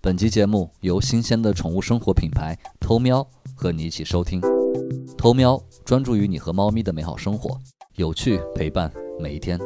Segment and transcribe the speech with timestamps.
[0.00, 4.40] 本集节目由新鲜的宠物生活品牌偷喵和你一起收听。
[5.18, 7.60] 偷喵专注于你和猫咪的美好生活，
[7.96, 9.58] 有趣陪伴每一天。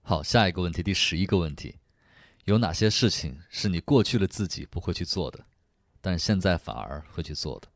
[0.00, 1.74] 好，下一个问题，第十一个问题，
[2.44, 5.44] 有哪些事情是你过去的自己不会去做的，
[6.00, 7.66] 但现在反而会去做的？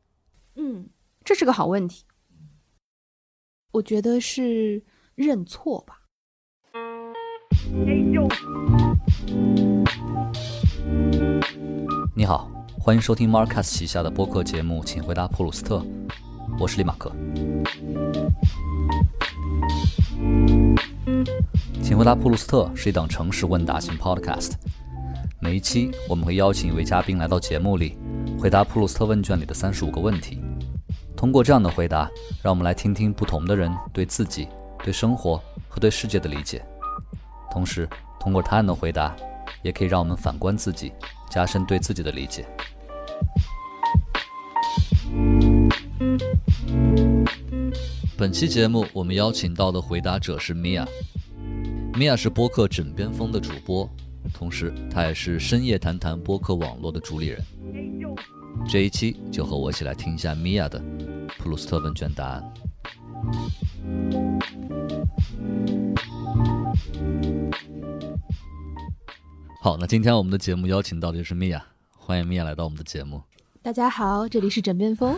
[0.55, 0.89] 嗯，
[1.25, 2.05] 这是个好问题。
[3.71, 6.00] 我觉得是认错吧。
[12.13, 15.77] 你好，欢迎收听 Marcus 旗下的播客节目《请回答普鲁斯特》，
[16.59, 17.09] 我是李马克。
[21.81, 24.51] 《请回答普鲁斯特》是一档诚实问答型 Podcast，
[25.39, 27.97] 每一期我们会邀请一位嘉宾来到节目里，
[28.37, 30.41] 回答普鲁斯特问卷里的三十五个问题。
[31.15, 32.11] 通过这样的回答，
[32.43, 34.49] 让我们来听听不同的人对自己、
[34.83, 36.61] 对生活和对世界的理解。
[37.51, 37.87] 同时，
[38.17, 39.13] 通过他人的回答，
[39.61, 40.93] 也可以让我们反观自己，
[41.29, 42.47] 加深对自己的理解。
[48.17, 50.87] 本期节目，我们邀请到的回答者是米娅。
[51.93, 53.89] 米娅是播客枕边风的主播，
[54.33, 57.43] 同时她也是深夜谈谈播客网络的主理人。
[58.69, 60.81] 这一期就和我一起来听一下米娅的。
[61.37, 62.53] 普鲁斯特问卷答案。
[69.61, 71.63] 好，那今天我们的节目邀请到的就是米娅，
[71.95, 73.21] 欢迎米娅来到我们的节目。
[73.61, 75.15] 大家好，这里是枕边风。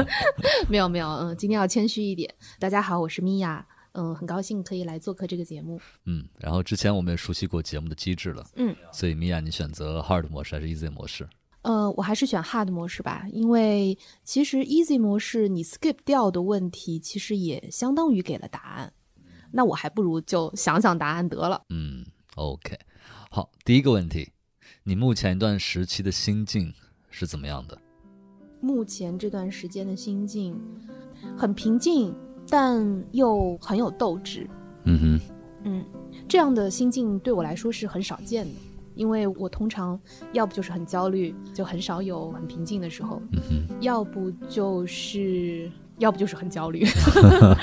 [0.68, 2.32] 没有没有，嗯，今天要谦虚一点。
[2.58, 5.80] 大家好，我是米娅，嗯，很高兴可以来做客这个节目。
[6.04, 11.26] 嗯，然后之前我们也熟悉过节目的机制了，嗯，所以米娅，你选择 hard 模式还是 easy 模式？
[11.62, 18.92] 呃，我还是选 hard 模式吧，因为其实 easy 模式你 skip 掉的问题，其实也相当于给了答案。
[19.50, 21.62] 那我还不如就想想答案得了。
[21.70, 22.04] 嗯
[22.36, 22.78] ，OK，
[23.30, 24.30] 好，第一个问题，
[24.84, 26.72] 你目前一段时期的心境
[27.10, 27.76] 是怎么样的？
[28.60, 30.60] 目前这段时间的心境
[31.36, 32.14] 很平静，
[32.48, 34.48] 但又很有斗志。
[34.84, 35.20] 嗯哼，
[35.64, 35.84] 嗯，
[36.28, 38.54] 这样的心境对我来说是很少见的。
[38.98, 39.98] 因为我通常
[40.32, 43.22] 要不就是很焦虑，就很少有很平静的时候；
[43.80, 46.84] 要不就是要不就是很焦虑。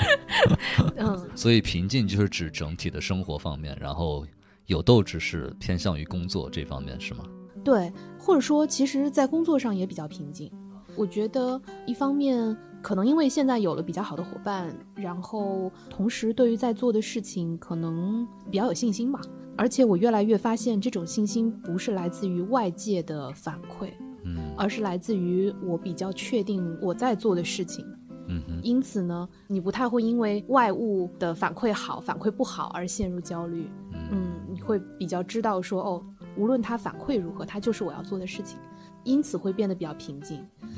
[0.96, 4.26] 嗯，所以平静就是指整体的生活方面，然后
[4.64, 7.24] 有斗志是偏向于工作这方面，是吗？
[7.62, 10.50] 对，或者说，其实，在工作上也比较平静。
[10.96, 19.20] 我觉得一方面可能因为现在有了比较好的伙伴，然后同时对于在做的事情可能比较有信心吧。
[19.56, 23.88] 而且我越来越发现，这种信心不是来自于外界的反馈，
[24.24, 27.84] 嗯，而是来自于我比较确定我在做的事情，
[28.28, 33.66] 嗯因此呢，你不太会因为外物的反馈好、反馈不好而陷入焦虑，
[34.10, 36.04] 嗯，你会比较知道说，哦，
[36.36, 38.58] 无论它反馈如何，它就是我要做的事情，
[39.04, 40.68] 因此会变得比较平静，嗯，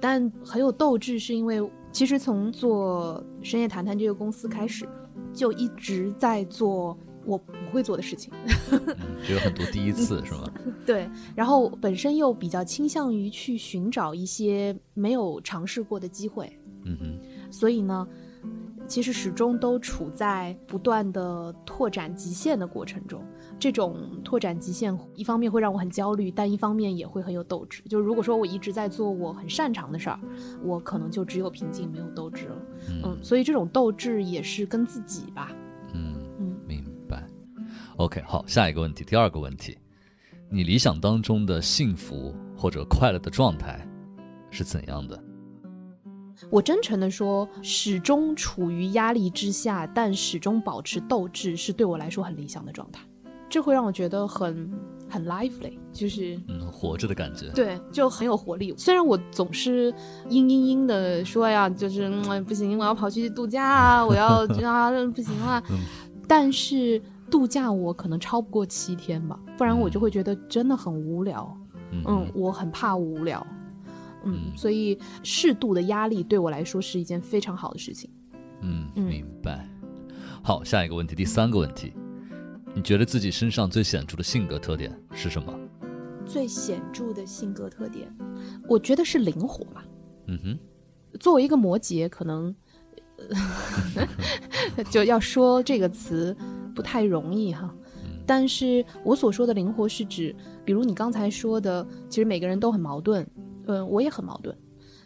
[0.00, 4.88] 但很有斗志，是因为其实从做深夜谈谈这个公司开始，
[5.32, 6.96] 就一直在做。
[7.24, 8.32] 我不会做的事情，
[9.26, 10.50] 就有很多第一次，是吗？
[10.86, 16.50] 对，然后本身又比较倾向于去寻找一些没有尝试过的机会，
[16.84, 18.06] 嗯哼，所以呢，
[18.86, 23.22] 其实始终都处在不断的拓展极限的过程中。
[23.58, 27.82] 这种拓展极限，一方面会让我很焦虑，但一方面也会很有斗志。
[27.82, 30.18] 就如果说我一直在做我很擅长的事儿，
[30.64, 32.56] 我可能就只有平静没有斗志了。
[33.04, 35.52] 嗯，所以这种斗志也是跟自己吧。
[38.00, 39.76] OK，好，下一个问题，第二个问题，
[40.48, 43.86] 你理想当中的幸福或者快乐的状态
[44.50, 45.22] 是怎样的？
[46.48, 53.02] 我真诚的说，始终处于压力之下，但始终保持斗志，是对我来说很理想的状态。
[53.50, 54.72] 这会让我觉得很
[55.06, 57.50] 很 lively，就是嗯，活着的感觉。
[57.50, 58.72] 对，就很有活力。
[58.78, 59.92] 虽然我总是
[60.30, 65.62] 嘤嘤嘤的说呀，就是嗯、不行，我要跑去度假啊，我要啊 不行了，
[66.26, 66.98] 但是。
[67.30, 71.56] 度假我可能超不过七天吧，不然我就会觉得真的很无聊。
[71.92, 73.46] 嗯，我很怕无聊。
[74.24, 78.10] 嗯，所以适度的压力对我来说是一件非常好的事情。
[78.60, 79.66] 嗯，明白。
[80.42, 81.94] 好，下一个问题，第三个问题，
[82.74, 85.52] 你觉得自己身上最显著的性格特点是什么？
[86.26, 88.14] 最显著的性格特点，
[88.68, 89.84] 我觉得是灵活吧。
[90.26, 90.58] 嗯哼，
[91.18, 92.54] 作为一个摩羯，可能
[94.90, 96.36] 就要说这个词。
[96.74, 97.74] 不太容易哈，
[98.26, 100.34] 但是我所说的灵活是指，
[100.64, 103.26] 比如你刚才说的，其实每个人都很矛盾，
[103.66, 104.56] 嗯，我也很矛盾，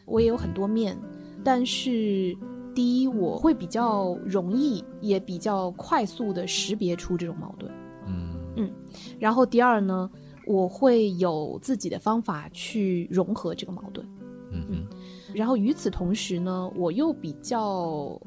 [0.05, 0.97] 我也有很多面，
[1.43, 2.37] 但是
[2.75, 7.73] 第一，我会比较容易也比较快速的识别出这种矛盾。
[8.07, 8.71] 嗯嗯
[9.19, 10.11] 然后第二呢，
[10.47, 14.07] 我会有自己的方法去融合这个矛盾。
[14.51, 14.87] 嗯嗯
[15.35, 18.21] 然后与此同时呢，我又比较，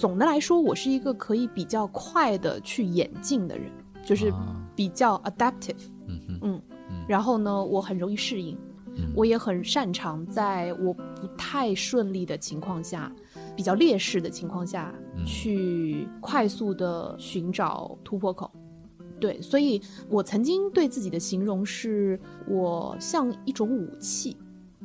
[0.00, 3.70] 总的来说，我是一个可以比较快的去演进的人，
[4.02, 4.56] 就是啊。
[4.74, 5.90] 比较 adaptive。
[6.06, 8.56] 嗯嗯嗯，然后呢，我很容易适应，
[8.96, 9.12] 嗯。
[9.14, 13.12] 我也很擅长在我不太顺利的情况下，
[13.54, 15.22] 比较劣势的情况下，嗯。
[15.26, 18.50] 去快速的寻找突破口。
[19.20, 22.18] 对，所以我曾经对自己的形容是
[22.48, 24.34] 我像一种武器，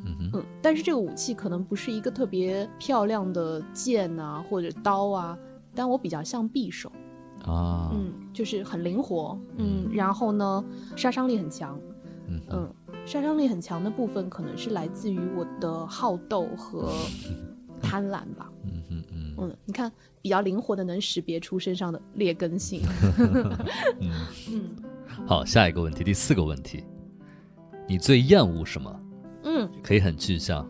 [0.05, 5.37] 嗯嗯，但是这个武器可能不是一个特别漂亮的剑啊或者刀啊，
[5.73, 6.91] 但我比较像匕首，
[7.45, 10.63] 啊嗯，就是很灵活，嗯，然后呢，
[10.95, 11.79] 杀伤力很强，
[12.27, 12.73] 嗯嗯，
[13.05, 16.91] 杀伤力很强的部分可能是来自于我的好斗和
[17.81, 18.49] 贪婪吧。
[18.63, 19.91] 嗯哼嗯嗯，你看，
[20.21, 22.81] 比较灵活的能识别出身上的劣根性。
[23.99, 24.11] 嗯。
[24.51, 24.69] 嗯
[25.25, 26.83] 好，下一个问题，第四个问题，
[27.87, 28.93] 你最厌恶什么？
[29.45, 30.67] 嗯，可以很具象，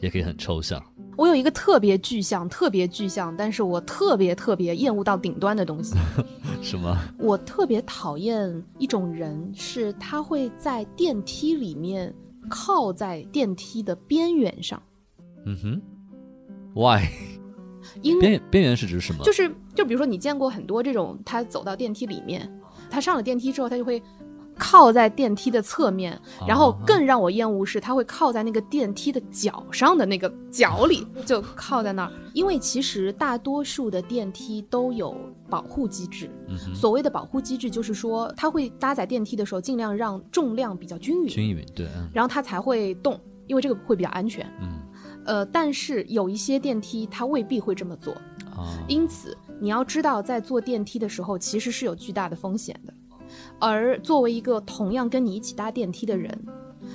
[0.00, 0.82] 也可以很抽象。
[1.16, 5.96] 我有一个特别具象、特别具象，但是我特别特别厌恶到顶端的东西。
[6.62, 6.96] 什么？
[7.18, 12.14] 我特别讨厌一种人，是他会在电梯里面
[12.48, 14.80] 靠在电梯的边缘上，
[15.44, 15.82] 嗯哼
[16.74, 17.02] ，Why？
[18.02, 19.24] 因为边边缘是指什么？
[19.24, 22.48] 就是就比如说你见过很多这种，他走到电梯里面，
[22.88, 24.00] 他上了电梯之后，他就会
[24.58, 32.12] 靠在电梯的侧面，然后啊更让我厌恶是，它会靠在那个电梯的脚上的那个脚里，就靠在那儿。
[32.34, 35.16] 因为其实大多数的电梯都有
[35.48, 44.44] 保护机制，嗯，所谓的保护机制就是说，它会搭载电梯的时候尽量让重量比较均匀，均匀，对，嗯然后它才会动，因为这个会比较安全。
[44.60, 44.80] 嗯
[45.24, 48.14] 呃，但是有一些电梯它未必会这么做，
[48.56, 52.94] 啊，因此你要知道，在坐电梯的时候其实是有巨大的风险的。
[53.60, 56.38] 而作为一个同样跟你一起搭电梯的人，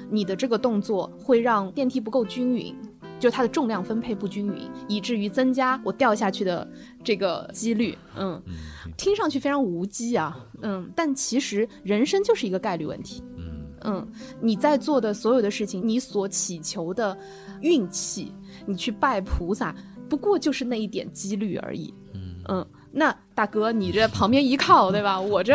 [0.10, 2.75] 你的这个动作会让电梯不够均匀，
[3.19, 6.68] 就它的重量分配不均匀，以至于增加我掉下去的
[7.04, 7.98] 这个几率。
[8.15, 13.24] 嗯，嗯听上去非常无稽啊，嗯，但其实人生就是一个概率问题。
[13.38, 13.44] 嗯
[13.86, 14.07] 嗯，
[14.39, 17.18] 你在做的所有的事情，你所祈求的
[17.62, 18.31] 运气，
[18.65, 19.75] 你去拜菩萨，
[20.07, 21.94] 不过就是那一点几率而已。
[22.13, 25.19] 嗯嗯，那大哥，你这旁边一靠，对吧？
[25.19, 25.53] 我这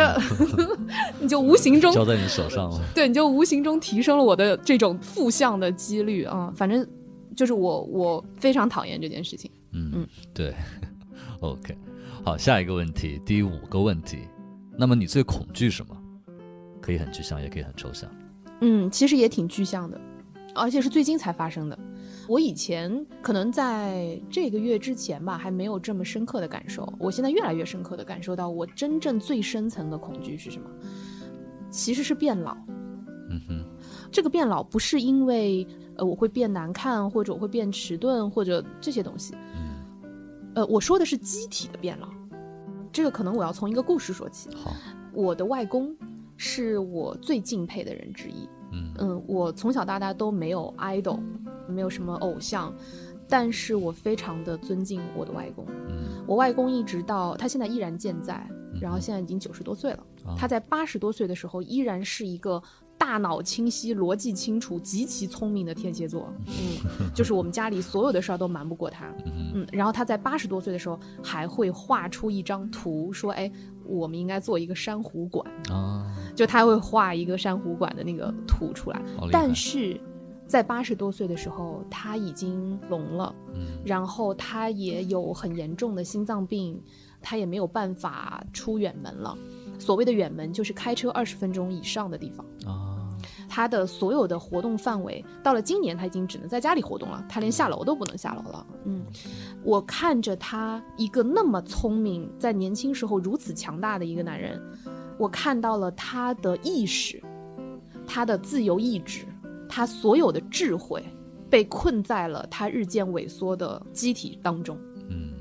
[1.20, 2.81] 你就无形中交在你手上了。
[2.93, 6.52] 对，你就无形中提升了我的这种负向的几率啊。
[6.56, 6.85] 反正
[7.37, 9.49] 就是我，我非常讨厌这件事情。
[9.73, 10.52] 嗯嗯，对，
[11.40, 11.76] OK，
[12.25, 14.19] 好，下一个问题，第五个问题，
[14.76, 15.96] 那么你最恐惧什么？
[16.81, 18.11] 可以很具象，也可以很抽象。
[18.62, 20.00] 嗯，其实也挺具象的，
[20.59, 21.79] 而且是最近才发生的。
[22.27, 26.93] 我以前可能在这个月之前吧，还没有这么深刻的感受。
[26.99, 30.69] 我现在越来越深刻的感受到，我真正最深层的恐惧是什么？
[31.71, 32.57] 其实是变老。
[33.31, 33.65] 嗯哼，
[34.11, 35.67] 这个变老不是因为
[35.97, 39.35] 呃我会变难看，或者我会变迟钝，或者这些东西。
[39.55, 42.09] 嗯，呃，我说的是机体的变老。
[42.91, 44.49] 这个可能我要从一个故事说起。
[44.55, 44.75] 好，
[45.13, 45.95] 我的外公
[46.37, 48.49] 是我最敬佩的人之一。
[48.73, 51.20] 嗯嗯，我从小到大都没有 idol，
[51.69, 52.75] 没有什么偶像，
[53.29, 55.65] 但是我非常的尊敬我的外公。
[55.88, 58.47] 嗯我外公一直到他现在依然健在，
[58.81, 59.99] 然后嗯现在已经九十多岁了。
[60.26, 62.62] 啊他在八十多岁的时候依然是一个
[63.09, 66.31] 大脑清晰、逻辑清楚、极其聪明的天蝎座。
[67.00, 69.07] 嗯，就是我们家里所有的事儿都瞒不过他。
[69.25, 73.50] 嗯嗯，然后他在八十多岁的时候还会画出一张图，说：“哎，
[73.87, 79.00] 我们应该做一个珊瑚馆。”啊，就他会画一个珊瑚馆的那个图出来。
[79.33, 79.99] 但是
[80.47, 86.79] 在八十多岁的时候，他已经聋了，嗯然后他也有很严重的心脏病，
[87.23, 89.35] 他也没有办法出远门了。
[89.79, 92.45] 所谓的远门，就是开车二十分钟以上的地方。
[92.67, 92.98] 啊，
[93.49, 98.67] 他的所有的活动范围，到了今年他已经只能在家里活动了，他连下楼都不能下楼了。
[98.85, 99.02] 嗯，
[99.64, 104.61] 我看着他一个那么聪明，在年轻时候如此强大的一个男人，
[105.19, 107.23] 我看到了他的意识，
[108.07, 109.25] 他的自由意志，
[109.69, 111.02] 他所有的智慧，
[111.49, 114.78] 被困在了他日渐萎缩的机体当中。
[115.09, 115.33] 嗯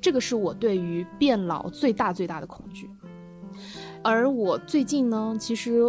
[0.00, 2.90] 这个是我对于变老最大最大的恐惧。
[4.02, 5.80] 而我最近呢，其实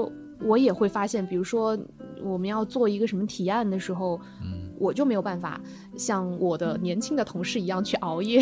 [0.45, 1.77] 我也会发现，比如说
[2.23, 4.63] 我们要做一个什么提案的时候，嗯。
[4.77, 5.57] 我就没有办法
[5.95, 8.41] 像我的年轻的同事一样去熬夜，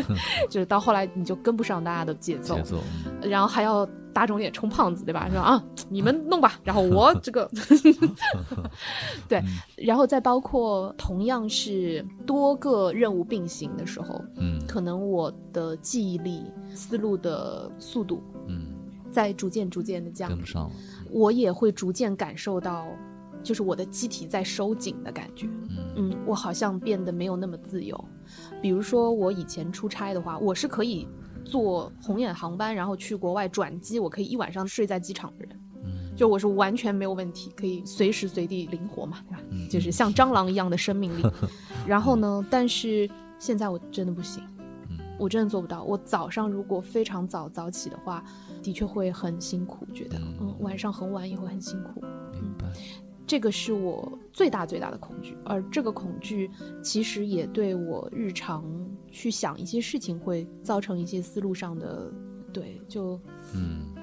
[0.48, 2.54] 就是到后来你就跟不上大家的节奏。
[2.54, 2.78] 节，奏，
[3.20, 3.28] 嗯。
[3.30, 5.28] 然后还要打肿脸充胖子，对吧？
[5.30, 7.46] 说啊，你们弄吧， 然后我这个，
[9.28, 9.42] 对，
[9.76, 14.58] 然后再包括同样是多个任务并行的时候，嗯。
[14.66, 16.44] 可能我的记忆力、
[16.74, 18.68] 思路的速度嗯，
[19.10, 20.70] 在逐渐逐渐的降低跟不，上了。
[21.14, 22.88] 我也会逐渐感受到，
[23.40, 25.46] 就是我的机体在收紧的感觉。
[25.46, 28.04] 嗯嗯，我好像变得没有那么自由。
[28.60, 31.06] 比如说，我以前出差的话，我是可以
[31.44, 35.60] 坐红眼航班，然后去国外转机，我可以一晚上睡在机场的人。
[35.84, 39.42] 嗯就我是完全没有问题，可以随时随地灵活嘛，对吧？
[39.50, 41.24] 嗯就是像蟑螂一样的生命力。
[41.86, 44.53] 然后呢，但是现在我真的不行，嗯
[45.18, 45.82] 我真的做不到。
[45.82, 48.24] 我早上如果非常早早起的话，
[48.62, 52.00] 的确会很辛苦，觉得嗯嗯，晚上很晚也会很辛苦。
[52.32, 52.66] 明白。
[53.26, 56.50] 这个是我最大最大的恐惧，而这个恐惧
[56.82, 58.62] 其实也对我日常
[59.10, 62.12] 去想一些事情会造成一些思路上的，
[62.52, 63.18] 对，就
[63.54, 63.94] 嗯，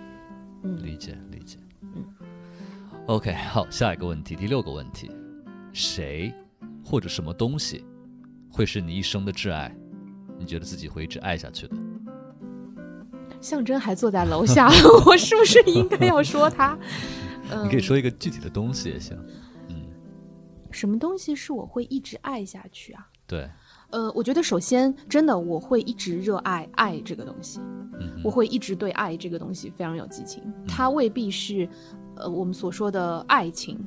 [0.64, 1.60] 嗯理解理解。
[1.82, 2.04] 嗯
[3.06, 5.12] OK，好，下一个问题，第六个问题，
[5.72, 6.34] 谁
[6.84, 7.86] 或者什么东西
[8.50, 9.76] 会是你一生的挚爱？
[10.42, 11.76] 你觉得自己会一直爱下去的？
[13.40, 14.68] 象征还坐在楼下，
[15.06, 16.78] 我是不是应该要说他？
[17.52, 19.18] 嗯， 你可以说一个具体的东西也行。
[19.70, 19.76] 嗯，
[20.72, 23.08] 什么东西是我会一直爱下去啊？
[23.28, 23.50] 对，
[23.92, 27.60] 呃，我觉得首先真的我会一直热爱爱这个东西，
[28.00, 30.44] 嗯我会一直对爱这个东西非常有激情。
[30.68, 31.68] 它未必是
[32.16, 33.80] 呃我们所说的爱情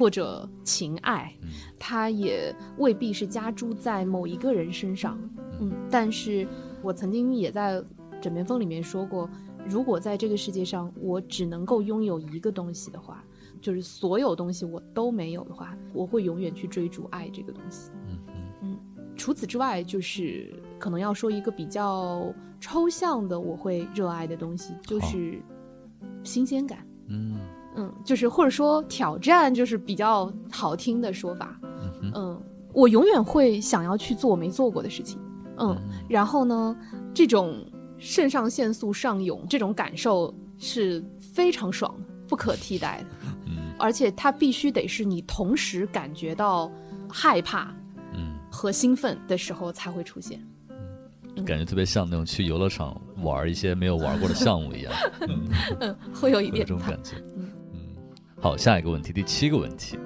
[0.00, 5.18] 或者情爱，嗯它也未必是加诸在某一个人身上。
[5.60, 6.48] 嗯，但是
[6.82, 7.84] 我曾经也在
[8.18, 9.28] 枕边风里面说过，
[9.68, 13.22] 如果在这个世界上我只能够拥有一个东西的话，
[13.60, 17.90] 就是所有东西我都没有的话，我会永远去追逐爱这个东西。
[18.08, 18.18] 嗯
[18.62, 18.78] 嗯
[19.16, 25.42] 除此之外，就是可能要说一个比较抽象的，我会热爱的东西，就是
[26.24, 26.86] 新鲜感。
[27.08, 27.38] 嗯
[27.76, 31.58] 嗯，就是或者说挑战，就是比较好听的说法。
[32.02, 35.18] 嗯嗯，我永远会想要去做我没做过的事情。
[35.58, 35.76] 嗯，
[36.08, 36.76] 然后呢，
[37.14, 37.64] 这种
[37.98, 43.28] 肾上腺素上涌，这种感受是非常爽的，不可替代的。
[43.46, 46.70] 嗯而且它必须得是你同时感觉到
[47.08, 47.74] 害怕
[48.12, 50.38] 嗯，和兴奋的时候才会出现。
[51.46, 54.92] 感觉特别像那种去游乐场玩一些没有玩过的项目一样。
[55.20, 55.48] 嗯，
[55.80, 57.16] 嗯，会有一有点这种感觉。
[58.42, 59.98] 好，下一个问题，第七个问题，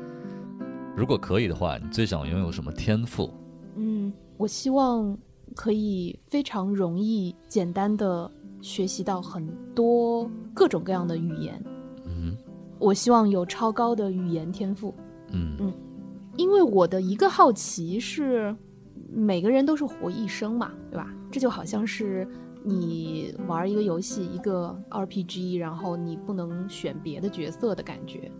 [0.96, 3.32] 如果可以的话，你最想拥有什么天赋？
[3.76, 5.16] 嗯，我希望
[5.54, 8.28] 可以非常容易、简单的
[8.60, 11.62] 学习到很多各种各样的语言。
[12.06, 12.36] 嗯
[12.80, 14.92] 我希望有超高的语言天赋，
[15.30, 15.72] 嗯嗯
[16.36, 18.54] 因为我的一个好奇是，
[19.12, 21.08] 每个人都是活一生嘛，对吧？
[21.30, 22.26] 这就好像是
[22.64, 28.32] 你玩一个游戏，一个 RPG，然后你不能选别的角色的感觉。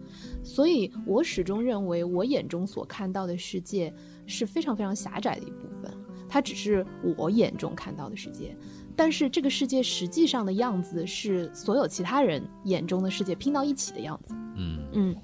[0.43, 3.93] 所以我始终认为，我眼中所看到的世界
[4.27, 5.93] 是非常非常狭窄的一部分，
[6.29, 6.85] 它只是
[7.19, 8.57] 我眼中看到的世界。
[8.97, 14.35] 但是这个世界实际上的样子是所有其他人眼中的世界拼到一起的样子。
[14.57, 15.17] 嗯，嗯，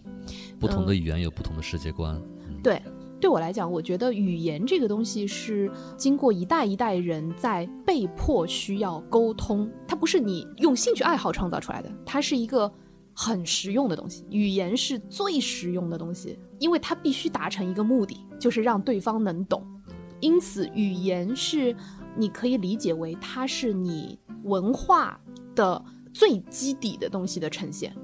[0.58, 2.20] 不同的语言有不同的世界观。
[2.62, 2.82] 对，
[3.20, 12.72] 对我来讲，我觉得语言这个东西是经过一代一代人在被迫需要沟通，它不是你用兴趣爱好创造出来的，它是一个
[13.12, 14.24] 很实用的东西。
[14.30, 19.62] 语言是最实用的东西，因为它必须达成一个目的，就是让对方能懂。
[20.20, 21.76] 因此，语言是
[22.16, 25.20] 你可以理解为它是你文化
[25.54, 27.94] 的最基底的东西的呈现。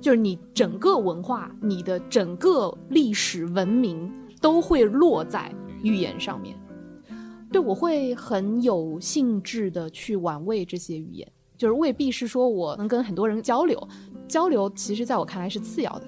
[0.00, 4.08] 就是你整个文化、你的整个历史文明
[4.40, 5.52] 都会落在
[5.82, 6.56] 语言上面。
[7.50, 11.26] 对，我会很有兴致的去玩味这些语言，
[11.56, 13.88] 就是未必是说我能跟很多人交流，
[14.26, 16.06] 交流其实在我看来是次要的，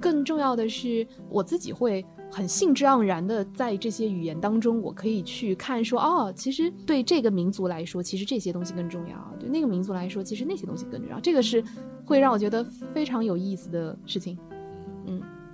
[0.00, 11.20] 更重要的是我自己会很兴致盎然的在这些语言当中，我可以去看说，哦，其实对这个民族来说，其实这些东西更重要；对那个民族来说，其实那些东西更重要。
[11.20, 11.62] 这个是
[12.04, 14.36] 会让我觉得非常有意思的事情。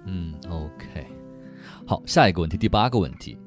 [0.07, 1.07] 嗯，OK，
[1.89, 3.39] 好，下一个问题，第八个问题。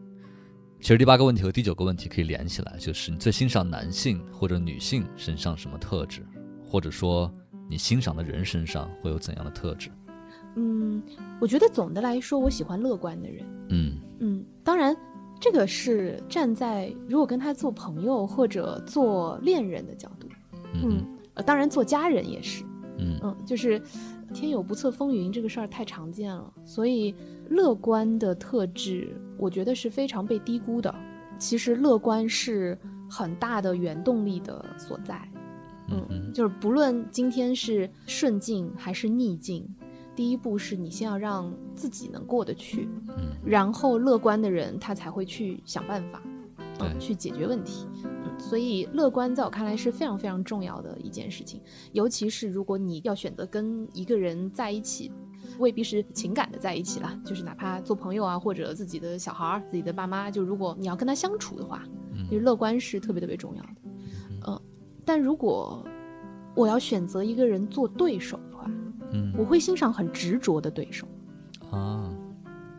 [0.80, 6.26] 其实第八个问题和第九个问题可以连起来，就是你最欣赏男性或者女性身上什么特质，
[6.66, 7.32] 或者说
[7.70, 9.92] 你欣赏的人身上会有怎样的特质？
[10.56, 11.00] 嗯，
[11.40, 13.46] 我觉得总的来说，我喜欢乐观的人。
[13.70, 14.98] 嗯嗯，当然，
[15.40, 20.28] 这个是站在如果跟他做朋友或者做恋人的角度。
[20.74, 22.64] 嗯嗯，呃，当然做家人也是。
[22.98, 23.80] 嗯嗯，就是
[24.34, 27.14] 天有不测风云这个事儿太常见了，所以
[27.50, 30.94] 乐观的特质，我觉得是非常被低估的。
[31.38, 32.78] 其实乐观是
[33.10, 35.22] 很大的原动力的所在。
[35.90, 39.68] 嗯，就是不论今天是顺境还是逆境，
[40.16, 46.22] 第一步是你先要让自己能过得去，嗯，然后乐观的人他才会去想办法，
[46.80, 47.88] 对嗯，去解决问题。
[48.42, 51.62] 嗯，所以乐观在我看来是非常非常重要的一件事情，
[51.94, 55.12] 尤其是如果你要选择跟一个人在一起。
[55.58, 61.84] 未必是情感的在一起啦，就是哪怕做朋友啊，或者自己的小孩儿、自己的爸妈，就如果你要跟他相处的话，
[62.30, 63.70] 其实乐观是特别特别重要的。
[64.48, 64.62] 嗯，
[65.04, 65.84] 但如果
[66.56, 68.66] 我要选择一个人做对手的话，
[69.12, 71.06] 嗯我会欣赏很执着的对手。
[71.70, 72.10] 啊，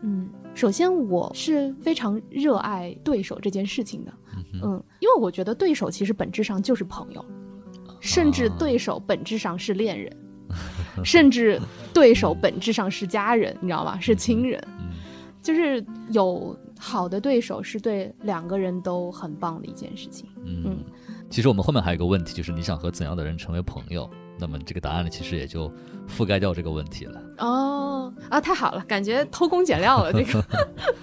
[0.01, 4.13] 嗯，首先我是非常热爱对手这件事情的。
[4.61, 7.23] 嗯，因为我觉得对手其实本质上就是朋友，
[7.99, 10.15] 甚至对手本质上是恋人，
[11.03, 11.59] 甚至
[11.93, 13.99] 对手本质上是家人，你知道吗？
[13.99, 14.61] 是亲人。
[14.79, 14.89] 嗯
[15.43, 20.25] 就是有好的对手是对两个人都很棒的一件事情。
[20.45, 20.77] 嗯，
[21.29, 24.09] 其实我们后面还有一个问题，就是你想和怎样的人成为朋友？
[24.39, 25.69] 那么这个答案呢，其实也就
[26.07, 27.21] 覆盖掉这个问题了。
[27.39, 30.41] 哦啊，太好了，感觉偷工减料了这个。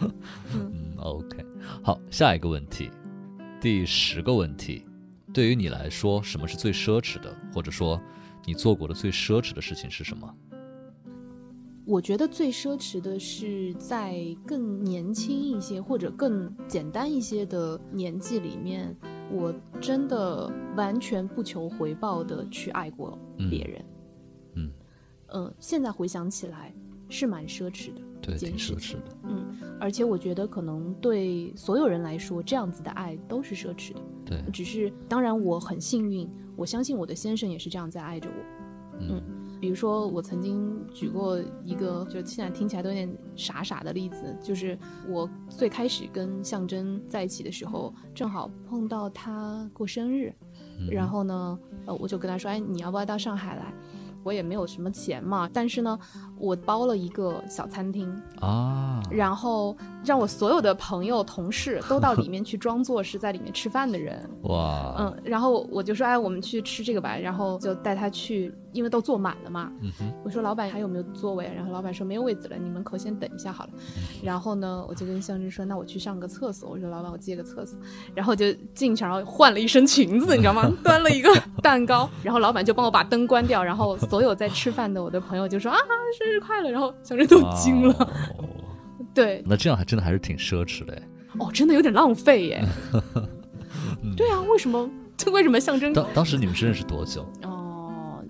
[0.55, 1.45] 嗯，OK，
[1.83, 2.91] 好，下一个问题，
[3.61, 4.87] 第十个问题，
[5.35, 7.37] 对于你来说，什么是最奢侈的？
[7.53, 8.01] 或者说，
[8.47, 10.35] 你做过的最奢侈的事情是什么？
[11.85, 18.97] 我觉得最奢侈的是在更年轻一些或者更简单一些的年纪里面，
[19.31, 23.19] 我真的完全不求回报的去爱过
[23.51, 23.85] 别人。
[24.55, 24.71] 嗯
[25.35, 26.75] 嗯，现在回想起来
[27.11, 28.57] 是蛮奢侈的对，挺。
[28.57, 29.17] 奢侈的。
[29.25, 34.01] 嗯，而且我觉得可能对所有人来说，这样子的爱都是奢侈的。
[34.25, 38.99] 对，只是当然我很幸运，我相信我的先生也是这样在爱着我。
[39.01, 39.23] 嗯
[39.61, 50.33] 比如说，我曾经举过一个，就现在听起来都有点傻傻的例子，就是我最开始跟象征在一起的时候，正好碰到他过生日，
[50.91, 53.75] 然后呢，呃，我就跟他说，哎，你要不要到上海来？
[54.23, 55.99] 我也没有什么钱嘛，但是呢，
[56.37, 58.11] 我包了一个小餐厅，
[58.41, 69.71] 啊，然后让我所有的朋友、同事都到里面去装作是在里面吃饭的人， 哇，嗯，然后我就说，哎，我们去吃这个吧，然后就带他去，因为都坐满了嘛。
[70.25, 71.51] 我说老板还有没有座位？
[71.55, 73.71] 然后老板说没有位子了，你门口先等一下好了。
[74.23, 76.71] 然后呢，我就跟向日说，那我去上个厕所。
[76.71, 77.79] 我说老板，我借个厕所。
[78.15, 80.73] 然后就进去，然后换了一身裙子，你知道吗？
[80.83, 81.31] 端了一个
[81.63, 85.77] 蛋糕，然后老板就帮我把灯关掉，然后所有在吃饭的我的朋友就说啊，
[86.19, 87.95] 生日快乐，然后向日都惊了。
[88.39, 88.47] 哦
[89.21, 91.03] 对，那这样还真的还是挺奢侈的哎。
[91.39, 92.65] 哦，真的有点浪费耶。
[94.17, 94.89] 对啊，为什么？
[95.17, 95.93] 这 为什么象征？
[95.93, 98.25] 当当时你们是认识多久哦，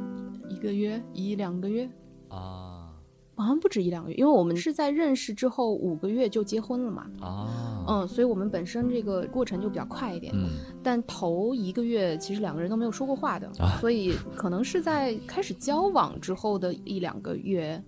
[0.49, 1.89] 一个月一两个月，
[2.29, 2.89] 啊？
[3.37, 7.07] 好像不止一两个月，因为我们是在认识之后五个月就结婚了嘛。
[7.23, 10.35] 啊，嗯，所以我们本身这个过程就比较快一点。
[10.37, 10.51] 嗯
[10.83, 17.83] 但头一个月其实两个人都没有说过话的，啊所以可能是在开始交往之后的一两个月，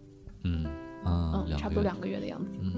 [0.45, 0.65] 嗯
[1.05, 2.53] 啊，嗯，差不多两个月的样子。
[2.63, 2.73] 嗯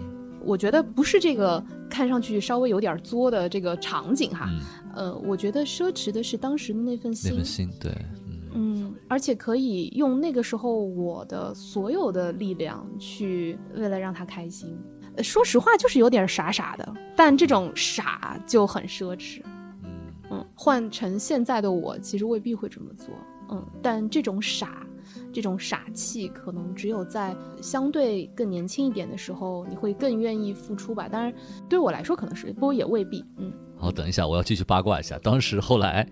[0.46, 4.60] 我觉得不是这个看上去稍微有点作的这个场景哈，嗯，
[4.94, 7.92] 呃，我觉得奢侈的是当时的那份心那心，份心对，
[8.26, 14.76] 嗯嗯，而且可以用那个时候我的所有的力量去为了让他开心。
[15.16, 19.40] 呃说实话，就是有点傻傻的，但这种傻就很奢侈。
[19.84, 19.90] 嗯
[20.30, 23.14] 嗯，换成现在的我，其实未必会这么做。
[23.50, 24.84] 嗯，但这种傻，
[25.34, 31.08] 这种傻气，可能只有在相对更年轻一点的时候，你会更愿意付出吧。
[31.08, 31.34] 当然，
[31.68, 33.24] 对我来说可能是，不过也未必。
[33.38, 36.06] 嗯，好，等一下，我要继续八卦一下，当时后来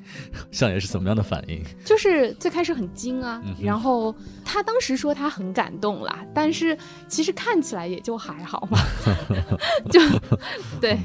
[0.50, 1.62] 相爷是怎么样的反应？
[1.86, 4.12] 就是最开始很惊啊，嗯然后
[4.44, 8.78] 他当时说他很感动啦，但是其实看起来也就还好嘛，
[9.88, 10.00] 就
[10.80, 10.98] 对，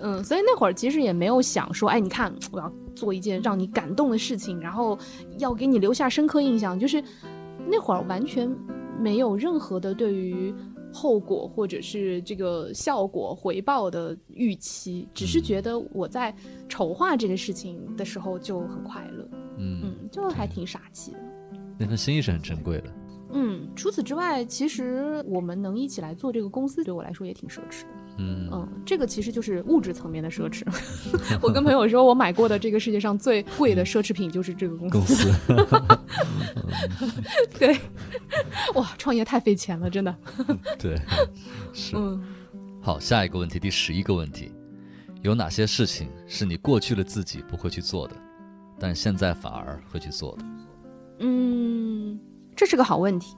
[0.00, 4.98] 嗯，所以那会儿其实也没有想说，哎，你看我要做一件让你感动的事情，然后
[5.38, 7.02] 要给你留下深刻印象，就是
[7.68, 8.50] 那会儿完全
[8.98, 10.54] 没有任何的对于。
[10.94, 16.34] 后果或者是这个效果回报的预期，只是觉得我在
[16.68, 19.26] 筹划这个事情的时候就很快乐。
[19.56, 21.18] 嗯，嗯，就还挺傻气的。
[21.78, 22.92] 那份心意是很珍贵的。
[23.32, 27.88] 嗯，除此之外，其实我们能一起来做这个公司，对我来说也挺奢侈的。
[28.18, 30.62] 嗯嗯，这个其实就是物质层面的奢侈。
[31.40, 35.00] 我跟朋友说，我买过的这个世界上最贵的奢侈品就是这个公。
[35.06, 35.32] 司，
[37.58, 37.74] 对，
[38.74, 40.14] 哇，创业太费钱了，真的。
[40.78, 41.00] 对，
[41.72, 41.96] 是。
[41.96, 42.22] 嗯，
[42.82, 44.52] 好，下一个问题，第十一个问题，
[45.22, 48.14] 有哪些事情是你过去的自己不会去做的，
[48.78, 50.44] 但现在反而会去做的？
[51.24, 51.91] 嗯，
[52.56, 53.36] 这是个好问题。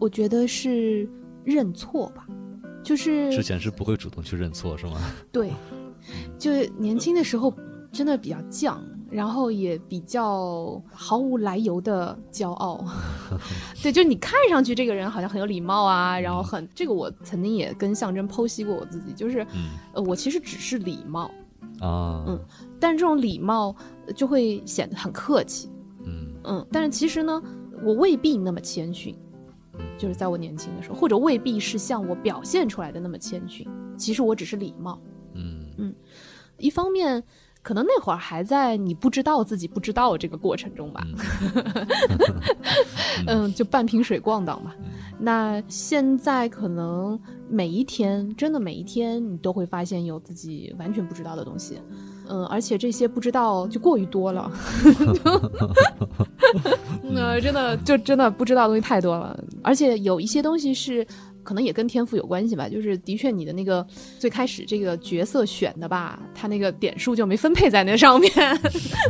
[0.00, 1.08] 我觉得是
[1.44, 2.26] 认错吧，
[2.82, 5.00] 就是之前是不会主动去认错，是吗？
[5.32, 5.52] 对，
[6.38, 7.54] 就年轻的时候
[7.92, 8.76] 真的比较犟，
[9.08, 12.84] 然后也比较毫无来由的骄傲。
[13.82, 19.46] 对，就你看上去这个人好像很有礼貌啊，然后很这个我曾经也跟象征剖析过我自己，就是
[19.94, 21.30] 呃我其实只是礼貌
[21.80, 22.38] 啊，嗯，
[22.80, 23.74] 但是这种礼貌
[24.14, 25.70] 就会显得很客气，
[26.04, 27.40] 嗯嗯，但是其实呢，
[27.84, 29.14] 我未必那么谦逊，
[29.98, 33.66] 就是在我年轻的时候，或者未必是像我表现出来的那么谦逊，
[33.96, 34.98] 其实我只是礼貌。
[35.34, 35.94] 嗯嗯，
[36.58, 37.22] 一方面
[37.60, 41.06] 可能那会儿还在你不知道自己不知道这个过程中吧，
[43.26, 44.74] 嗯，就半瓶水逛荡吧。
[45.18, 47.18] 那现在可能
[47.48, 51.80] 每一天，真的每一天，你都会发现有自己完全不知道的东西，
[52.28, 54.50] 嗯，而且这些不知道就过于多了，
[57.02, 61.06] 那真的就真的不知道的东西太多了，而且有一些东西是。
[61.44, 63.86] 可能也跟天赋有关系吧，就是的确你的那个
[64.18, 68.32] 最开始这个角色选的吧，他那个点数就没分配在那上面，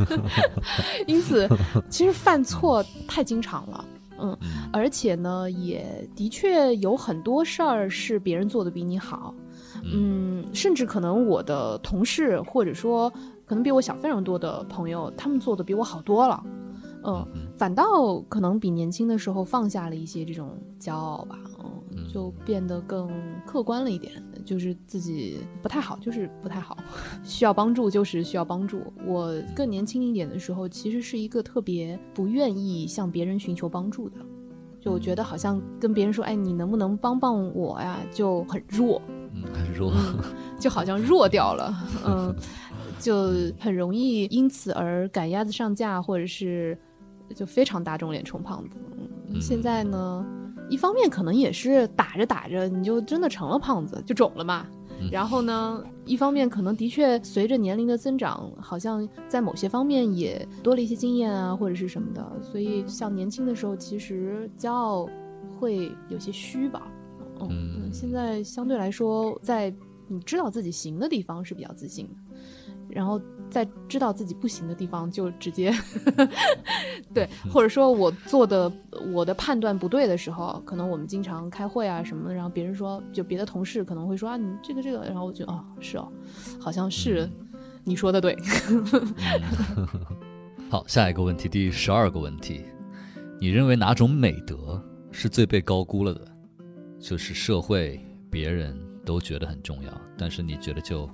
[1.07, 1.49] 因此
[1.89, 3.85] 其实犯错太经常了，
[4.19, 4.37] 嗯，
[4.73, 9.33] 而且呢，也的确有很多事儿是别人做的比你好，
[9.93, 13.11] 嗯，甚至可能我的同事或者说
[13.45, 16.43] 可能比我小非常多的朋友，他们做的比我好多了，
[17.05, 21.39] 嗯，反倒可能比年轻的时候放下了一些这种骄傲吧。
[21.57, 21.71] 嗯
[22.13, 23.09] 就变得更
[23.47, 24.13] 客观了一点，
[24.45, 26.77] 就是自己不太好，就是不太好，
[27.23, 28.83] 需要帮助就是需要帮助。
[29.07, 34.17] 我更年轻一点的时候，其实是一个特别不愿意向别人寻求帮助的，
[34.85, 39.01] 就我觉得好像跟别人说，哎，你能不能帮帮我呀，就很弱，
[39.33, 39.91] 嗯，很弱，
[40.61, 41.75] 就好像弱掉了，
[42.07, 42.35] 嗯，
[43.01, 46.77] 就很容易因此而赶鸭子上架，或者是
[47.35, 48.79] 就非常打肿脸充胖子。
[49.41, 50.27] 现在呢？
[50.71, 54.67] 一方面可能也是打着打着你就真的成了胖子，就肿了嘛。
[55.11, 62.27] 然后呢，一方面可能的确随着年龄的增长，好像在某些方面也多了一些经验啊，或者是什么的。
[62.43, 65.09] 所以像年轻的时候，其实骄傲
[65.59, 66.91] 会有些虚吧。
[67.41, 69.75] 嗯，现在相对来说，在
[70.09, 72.15] 你知道自己行的地方是比较自信的。
[72.89, 75.73] 然后在知道自己不行的地方，就直接
[77.15, 78.71] 对，或者说我做的
[79.13, 86.13] 我的判断不对的时候，可能我们经常开会啊什么的，然后别人说，就别的同事可能会说啊，你这个这个，然后我就哦，是哦，
[86.61, 87.29] 好像是
[87.85, 88.37] 你说的对。
[90.71, 92.65] 好，下一个问题，第十二个问题，
[93.41, 96.21] 你认为哪种美德是最被高估了的？
[96.99, 101.09] 就是社会别人都觉得很重要，但是你觉得就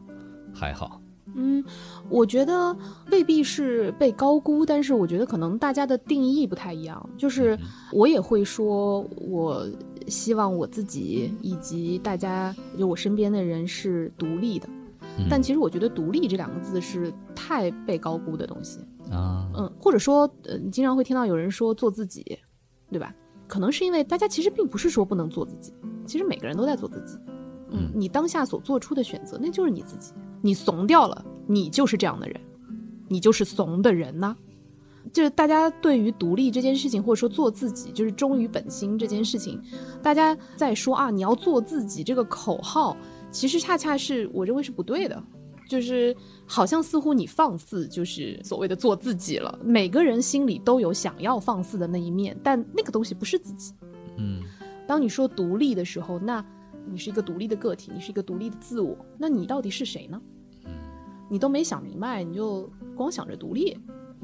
[0.54, 0.99] 还好。
[1.34, 1.64] 嗯，
[2.08, 2.76] 我觉得
[3.10, 7.10] 未必是被高估，但是我觉得可能大家的定义不太一样。
[7.16, 7.58] 就是
[7.92, 9.66] 我也会说，我
[10.06, 14.68] 希望我自己以及大家，就我身边的人是独立的。
[15.28, 19.50] 但其实我觉得“独立”这两个字是太被高估的东西啊。
[19.54, 22.38] 嗯，或者说，呃，你经常会听到有人说做自己，
[22.90, 23.14] 对吧？
[23.46, 25.74] 可能是因为大家其实并不是说不能做自己，
[26.06, 27.18] 其实每个人都在做自己。
[27.70, 30.12] 嗯，你当下所做出的选择，那就是你自己。
[30.42, 32.40] 你怂掉了，你就是这样的人，
[33.08, 34.36] 你就是怂的人呐。
[35.12, 39.60] 就是大家对于独立这件事情，或者说做自己，就是忠于本心这件事情，
[40.02, 42.96] 大家在说啊，你要做自己这个口号，
[43.30, 45.22] 其实恰恰是我认为是不对的。
[45.68, 46.14] 就是
[46.46, 49.56] 好像似乎你放肆，就是所谓的做自己了。
[49.64, 53.72] 每个人心里都有想要放肆的那一面，但那个东西不是自己。
[54.18, 54.42] 嗯，
[54.86, 56.44] 当你说独立的时候，那。
[56.86, 60.20] 你是一个独立的个体，你是一个独立的自我，那你到底是谁呢？
[61.28, 63.78] 你都没想明白，你就光想着独立。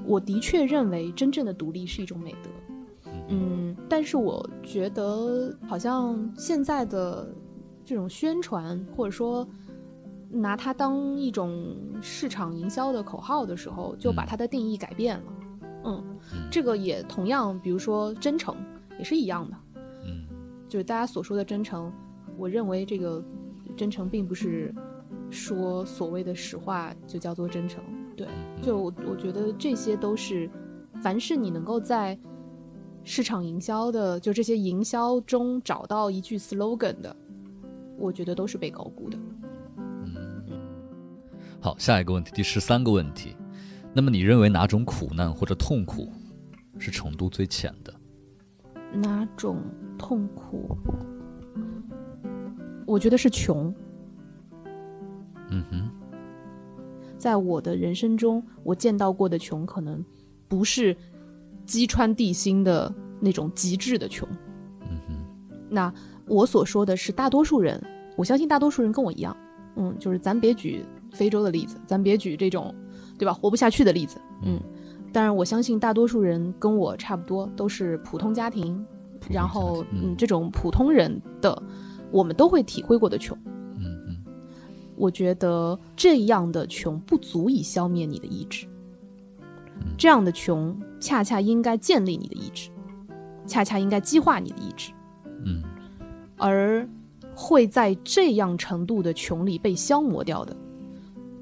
[0.05, 2.51] 我的确认为真正的独立是一种美德，
[3.29, 7.33] 嗯，但是我觉得好像现在的
[7.85, 9.47] 这种宣传，或者说
[10.29, 15.33] 拿它当一种市场营销的口号的时候，就把它的定义改变了。
[15.85, 16.19] 嗯，
[16.51, 18.57] 这个也同样，比如说真诚
[18.99, 19.57] 也是一样的，
[20.05, 20.27] 嗯，
[20.69, 21.93] 就是大家所说的真诚。
[22.37, 23.23] 我认为这个
[23.77, 24.75] 真诚并不是
[25.31, 27.83] 说所谓的实话就叫做真诚，
[28.17, 28.27] 对，
[28.63, 30.49] 就我我觉得这些都是，
[31.03, 32.19] 凡是你能够在
[33.05, 37.17] 市场营销的就这些营销中找到一句 slogan 的，
[37.99, 39.19] 我觉得都是被高估的。
[39.77, 40.43] 嗯，
[41.61, 43.37] 好，下一个问题，第十三个问题，
[43.93, 46.09] 那么你认为哪种苦难或者痛苦
[46.79, 47.95] 是程度最浅的？
[48.93, 49.59] 哪种
[49.99, 50.77] 痛苦？
[52.87, 53.75] 我觉得是穷。
[55.51, 55.91] 嗯哼，
[57.17, 60.05] 在我的人生中，我见到过的穷，可能
[60.49, 60.97] 不是
[61.65, 64.29] 击穿地心的那种极致的穷。
[64.83, 65.15] 嗯哼，
[65.69, 65.93] 那
[66.27, 67.81] 我所说的是大多数人，
[68.17, 69.37] 我相信大多数人跟我一样。
[69.77, 72.75] 嗯，就是咱别举非洲的例子，咱别举这种
[73.19, 73.33] 对吧？
[73.33, 74.61] 活不下去的例子，嗯。
[75.13, 78.85] 当然，我相信大多数人跟我差不多，都是普通家庭，
[79.31, 81.63] 然后嗯，这种普通人的，
[82.17, 83.37] 我们都会体会过的穷。
[83.77, 84.25] 嗯嗯，
[84.97, 88.67] 我觉得这样的穷不足以消灭你的意志，
[89.99, 92.71] 这样的穷恰恰应该建立你的意志，
[93.47, 94.93] 恰恰应该激化你的意志。
[95.45, 95.63] 嗯，
[96.39, 96.89] 而
[97.35, 100.57] 会在这样程度的穷里被消磨掉的，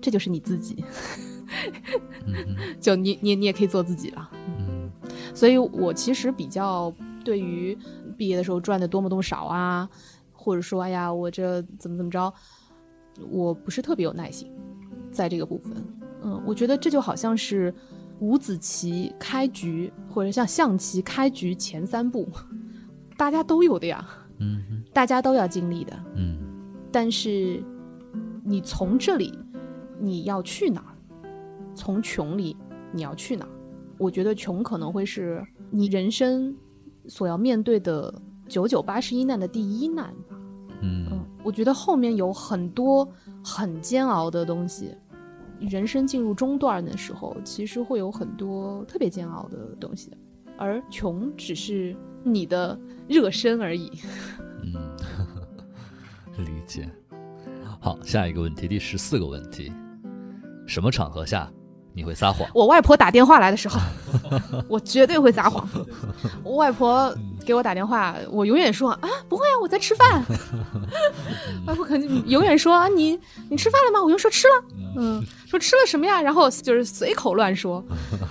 [0.01, 0.85] 这就是你自己。
[2.81, 4.91] 就你你你也可以做自己了，嗯，
[5.33, 6.93] 所以我其实比较
[7.25, 7.79] 对于
[8.17, 9.89] 毕业的时候赚的多么多么少啊，
[10.44, 12.33] 或者说哎呀我这怎么怎么着，
[13.30, 14.52] 我不是特别有耐心，
[15.11, 15.72] 在这个部分，
[16.22, 17.72] 嗯，我觉得这就好像是
[18.18, 22.28] 五子棋开局或者像象棋开局前三步，
[23.16, 24.07] 大家都有的呀，
[24.38, 26.38] 嗯，大家都要经历的，嗯，
[26.92, 27.62] 但是
[28.44, 29.33] 你从这里
[29.98, 30.92] 你要去哪儿？
[31.74, 32.54] 从穷里
[32.92, 33.50] 你要去哪儿？
[33.96, 36.54] 我觉得穷可能会是你人生
[37.07, 38.12] 所要面对的
[38.48, 40.14] 九九八十一难的第一难
[41.44, 43.09] 我觉得后面有很多
[43.44, 44.96] 很煎熬的东西。
[45.61, 50.11] 人生进入中段的时候，其实会有很多特别煎熬的东西，
[50.59, 53.90] 而穷只是你的热身而已。
[54.64, 54.74] 嗯，
[56.44, 56.90] 理解。
[57.80, 59.72] 好，下一个问题，第十四个问题，
[60.66, 61.50] 什么场合下？
[61.94, 62.48] 你会撒谎？
[62.52, 63.80] 我外婆打电话来的时候，
[64.68, 65.66] 我绝对会撒谎。
[66.42, 67.14] 我外婆
[67.46, 70.24] 给我打电话，我永远说啊，不会啊，我在吃饭。
[71.66, 74.02] 外婆肯定永远说啊，你你吃饭了吗？
[74.02, 74.54] 我就说吃了，
[74.96, 76.20] 嗯，说吃了什么呀？
[76.20, 77.83] 然后就是随口乱说，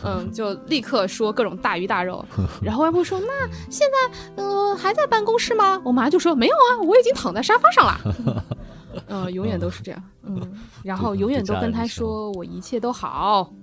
[0.04, 2.24] 嗯，就立刻说各种大鱼大肉。
[2.62, 5.82] 然后外婆说，那现在呃还在办公室吗？
[5.86, 7.98] 我妈就说没有啊，我已经躺在沙发上了。
[9.08, 10.04] 嗯，永远都是这样。
[10.24, 10.40] 嗯，
[10.84, 13.54] 然后永远都跟他说我一切都好。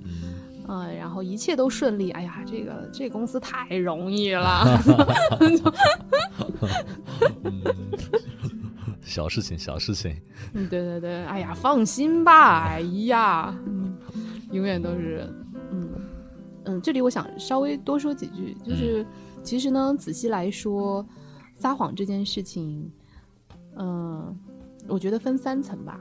[0.68, 2.10] 嗯，然后一切都顺利。
[2.12, 4.64] 哎呀，这个这公司太容易了。
[9.02, 10.16] 小事情，小事情。
[10.52, 11.24] 嗯，对对对。
[11.24, 12.66] 哎呀，放心吧。
[12.68, 13.96] 哎呀，嗯，
[14.52, 15.28] 永远都是。
[15.72, 15.88] 嗯
[16.64, 19.04] 嗯，这里我想稍微多说几句，就是
[19.42, 21.04] 其实呢，仔细来说，
[21.56, 22.88] 撒谎这件事情，
[23.76, 24.38] 嗯。
[24.90, 25.98] 我觉得分三层吧，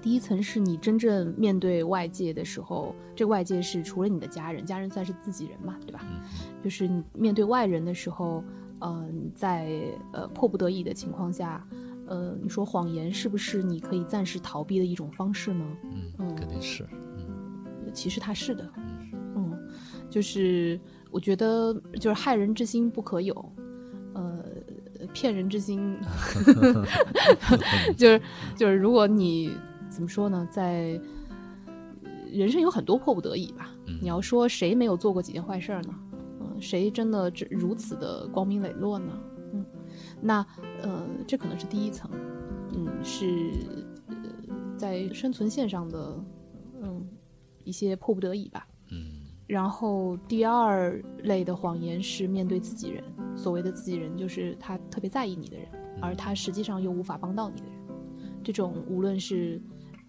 [0.00, 6.00] 第一层是你真正面对外界的时候，这外界是除了你的家人，家人算是自己人嘛，对吧？
[6.62, 8.42] 就是你面对外人的时候，
[8.78, 9.68] 呃，在
[10.12, 11.66] 呃迫不得已的情况下，
[12.06, 15.64] 呃，你说谎言是不是你可以暂时逃避的一种方式呢？
[16.18, 16.86] 嗯，肯定是。
[17.16, 18.72] 嗯，其实它是的。
[19.34, 19.58] 嗯，
[20.08, 20.80] 就是
[21.10, 23.52] 我觉得就是害人之心不可有。
[25.08, 25.14] 呃。
[25.14, 25.96] 骗人之心，
[27.96, 28.22] 就 是
[28.56, 29.50] 就是，如果你
[29.88, 31.00] 怎么说呢，在
[32.30, 33.70] 人生有很多迫不得已吧。
[34.00, 35.94] 你要说谁没有做过几件坏事呢？
[36.40, 39.18] 嗯，谁真的这如此的光明磊落呢？
[39.52, 39.64] 嗯，
[40.20, 40.46] 那
[40.82, 42.08] 呃，这可能是第一层，
[42.74, 43.50] 嗯，是
[44.76, 46.22] 在生存线上的
[46.80, 47.08] 嗯
[47.64, 48.68] 一些迫不得已吧。
[49.48, 49.54] 嗯。
[49.54, 53.02] 然后第二类的谎言是面对自己人，
[53.34, 55.66] 所谓的自己人就是他特别在意你的人，
[56.00, 57.74] 而他实际上又无法帮到你的人。
[58.44, 59.60] 这种无论是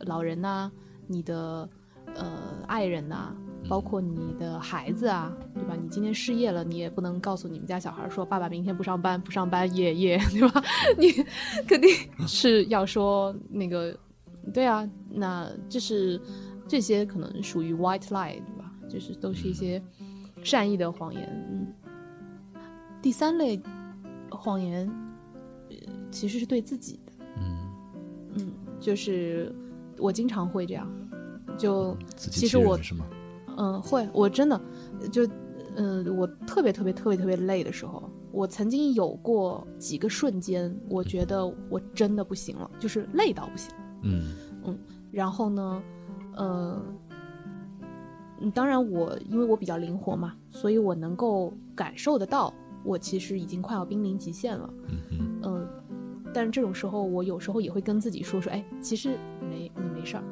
[0.02, 0.72] 老人呐，
[1.08, 1.70] 你的
[2.16, 3.34] 呃爱人呐，
[3.68, 5.76] 包括你的孩子啊，对吧？
[5.82, 10.64] 你今天失业了，你也不能告诉你们家小孩说爸爸明天不上班，不上班耶耶，对吧？
[10.98, 11.12] 你
[11.68, 11.90] 肯定
[12.28, 13.98] 是要说那个，
[14.54, 16.22] 对啊，那这是
[16.68, 18.42] 这些可能属于 white lie。
[18.90, 19.82] 就是都是一些
[20.44, 21.30] 善意的谎言。
[21.52, 21.68] 嗯，
[23.02, 23.62] 第三类
[24.32, 24.90] 谎言
[26.12, 27.12] 其实是对自己的。
[27.38, 27.70] 嗯
[28.36, 29.56] 嗯，就是
[29.98, 30.92] 我经常会这样。
[31.58, 32.80] 就其实我？
[33.58, 34.08] 嗯，会。
[34.14, 34.60] 我真的
[35.12, 35.28] 就
[35.76, 43.72] 嗯，我特别特别特别特别累的时候，我曾经有过几个瞬间，我觉得我真的不行了，就是累到不行。
[44.04, 44.80] 嗯嗯，
[45.12, 45.84] 然后呢，
[46.36, 46.82] 呃。
[48.42, 54.74] 嗯，当然我因为我比较灵活嘛，所以我能够感受得到，我其实已经快要濒临极限了。
[54.88, 55.68] 嗯嗯，
[56.34, 60.24] 但是这种时候，我有时候也会跟自己说说，哎，其实没你没事儿，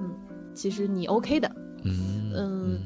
[0.00, 0.14] 嗯，
[0.54, 1.50] 其实你 OK 的。
[1.84, 2.80] 嗯嗯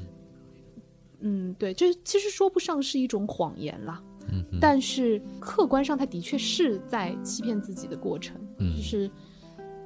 [1.20, 4.02] 嗯，对，这其实说不上是一种谎言啦。
[4.32, 8.36] 嗯，但是客观上，他的确是在欺骗自己的过程。
[8.58, 9.10] 嗯，就是。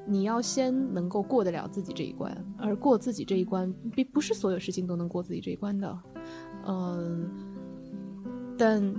[0.07, 5.99] 你要先能够过得了自己这一关，而过自己这一关，并不是所有事情都能过自己这一关的，
[6.67, 7.31] 嗯，
[8.59, 8.95] 但，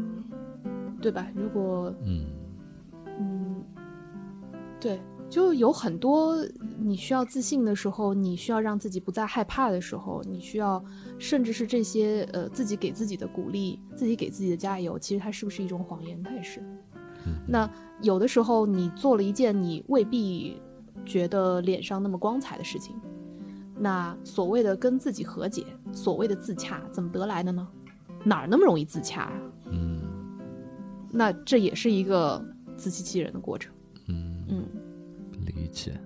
[1.01, 1.27] 对吧？
[1.35, 2.25] 如果，嗯
[3.19, 3.63] 嗯，
[4.79, 6.37] 对，就有很多
[6.79, 10.83] 你需要自信的时候，你需要让自己不再害怕的时候，你需要
[11.19, 16.21] 甚至是这些呃自己给自己的鼓励，自己给自己的加油，其实它是不是一种谎言？
[16.23, 16.61] 它也是。
[17.47, 17.67] 那
[18.01, 20.61] 有的时候你做了一件你未必
[21.03, 22.95] 觉得脸上那么光彩的事情，
[23.77, 27.67] 那所谓的跟自己和解，所谓的自洽，怎么得来的呢？
[28.23, 29.33] 哪儿那么容易自洽啊？
[29.71, 30.01] 嗯
[31.11, 32.43] 那这也是一个
[32.75, 33.73] 自欺欺人的过程。
[34.07, 34.63] 嗯，嗯。
[35.45, 35.99] 理解。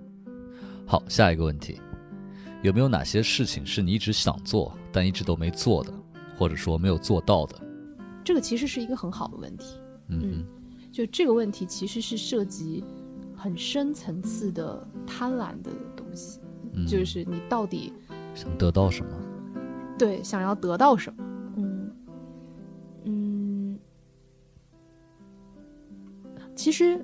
[0.86, 1.80] 好，下一个问题，
[2.62, 5.92] 有没有哪些事情是你一直想做但一直都没做的，
[6.36, 7.56] 或者说没有做到的？
[8.22, 9.76] 这个其实是一个很好的问题。
[10.08, 10.44] 嗯
[10.92, 12.84] 就这个问题其实是涉及
[13.42, 16.40] 很深层次的贪婪的东西，
[16.74, 17.90] 嗯，就是你到底
[18.34, 19.10] 想得到什么？
[19.98, 21.24] 对想要得到什么？
[21.56, 21.90] 嗯
[23.04, 23.78] 嗯，
[26.54, 27.02] 其实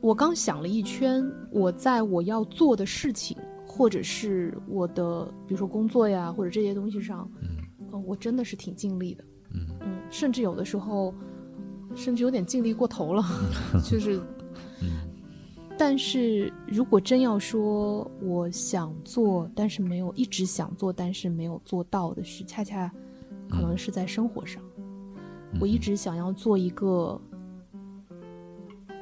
[0.00, 7.48] 我刚想了一圈，我在我要做的事情，或者是我的，比如说工作呀，或者这些东西上，嗯
[7.92, 9.22] 呃，我真的是挺尽力的。
[9.52, 11.12] 嗯嗯，甚至有的时候，
[11.94, 13.22] 甚至有点尽力过头了，
[13.84, 14.18] 就是。
[15.74, 22.90] 嗯但是如果真要说我想做，但是没有一直想做，但是没有做到的事，恰恰
[23.50, 24.62] 可能是在生活上。
[24.78, 27.20] 嗯我一直想要做一个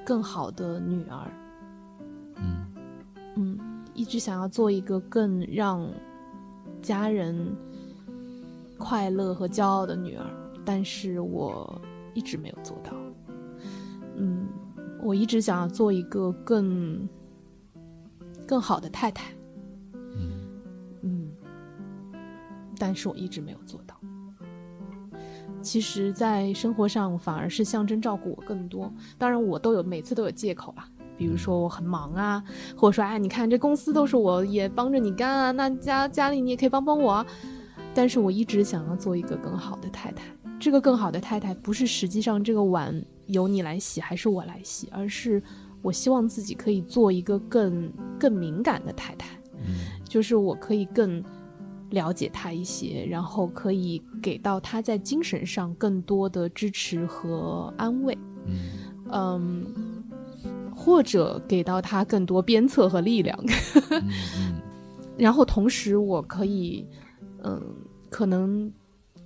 [0.04, 1.30] 更好的女儿，
[2.36, 2.66] 嗯
[3.36, 3.58] 嗯，
[3.94, 5.88] 一直想要做一个更让
[6.82, 7.56] 家人
[8.76, 10.26] 快乐和骄傲的女儿，
[10.62, 11.80] 但是我
[12.12, 12.92] 一直没有做到。
[15.02, 17.08] 嗯，我一直想要做一个更
[18.46, 19.32] 更好的太太，
[19.92, 20.30] 嗯
[21.02, 21.32] 嗯，
[22.78, 23.96] 但是我一直没有做到。
[25.60, 28.92] 其实，在生活上反而是象征照顾我更多。
[29.16, 30.84] 当然，我都有每次都有借口啦，
[31.16, 32.42] 比如说我很忙啊，
[32.76, 37.26] 或者说哎，你看这公司都是我也帮着你干啊，那家家里你也可以帮帮我啊。
[37.94, 40.24] 但是我一直想要做一个更好的太太。
[40.58, 45.42] 这个更好的太太，不是实际上这个碗由你来洗还是我来洗，而是
[45.82, 49.36] 我希望自己可以做一个更更敏感的太太。
[49.64, 49.74] 嗯
[50.08, 51.22] 就是我可以更
[51.90, 58.54] 了解他一些，然后可以给到他在精神上更多的支持和安慰，嗯
[59.10, 60.04] 嗯，
[60.74, 63.38] 或者给到他更多鞭策和力量。
[65.16, 66.86] 然后同时我可以，
[67.44, 67.62] 嗯，
[68.10, 68.70] 可能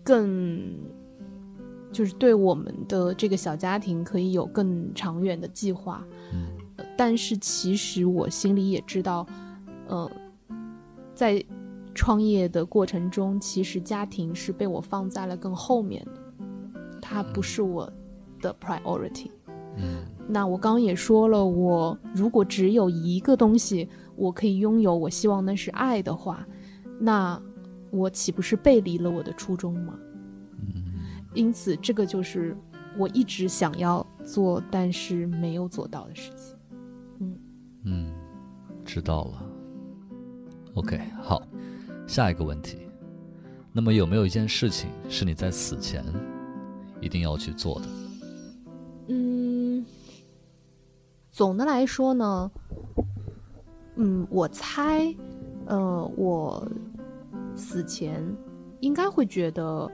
[0.05, 0.61] 更
[1.97, 6.05] 就是对我们的这个小家庭可以有更长远的计划。
[6.35, 9.27] 嗯呃但是其实我心里也知道，
[9.89, 10.11] 呃，
[11.15, 11.43] 在
[11.95, 16.21] 创业的过程中，其实家庭是被我放在了更后面的，
[17.01, 17.91] 它不是我
[18.43, 19.31] 的 priority。
[19.79, 26.47] 嗯那我刚刚也说了，我如果只有一个东西我可以拥有，我希望那是爱的话，
[27.01, 27.41] 那
[27.91, 29.99] 我岂不是背离了我的初衷吗？
[31.37, 32.57] 嗯因此，这个就是
[32.97, 36.57] 我一直想要做但是没有做到的事情。
[37.21, 37.39] 嗯
[37.85, 38.15] 嗯，
[38.85, 39.43] 知道了。
[40.75, 41.43] OK，好，
[42.07, 42.79] 下一个问题，
[43.73, 46.03] 那么有没有一件事情是你在死前
[47.01, 47.87] 一定要去做的？
[49.09, 49.85] 嗯，
[51.31, 52.51] 总的来说呢，
[53.97, 55.15] 嗯，我猜，
[55.67, 56.67] 呃，我
[57.55, 58.23] 死前
[58.81, 59.91] 应该会觉得，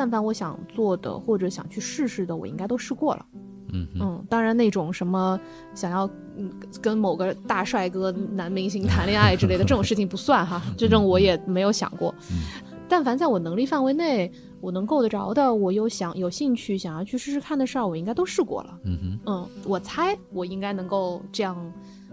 [0.00, 3.26] 但凡我想做的或者想去试试的，我应该都试过了。
[3.74, 5.38] 嗯嗯，当然那种什么
[5.74, 6.08] 想要
[6.38, 12.14] 嗯跟某个大帅哥男明星谈恋爱之类的这种事情不算哈， 这种我也没有想过。
[12.30, 12.38] 嗯
[12.88, 14.32] 但凡在我能力范围内，
[14.62, 18.78] 我能够得着的，我有想有兴趣想要去试试看的事儿，我应该都试过了。
[18.84, 21.54] 嗯哼嗯，我猜我应该能够这样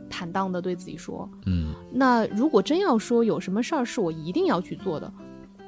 [0.09, 1.27] 坦荡的对自己说。
[1.45, 5.09] 嗯那如果真要说有什么事儿是我一定要去做的，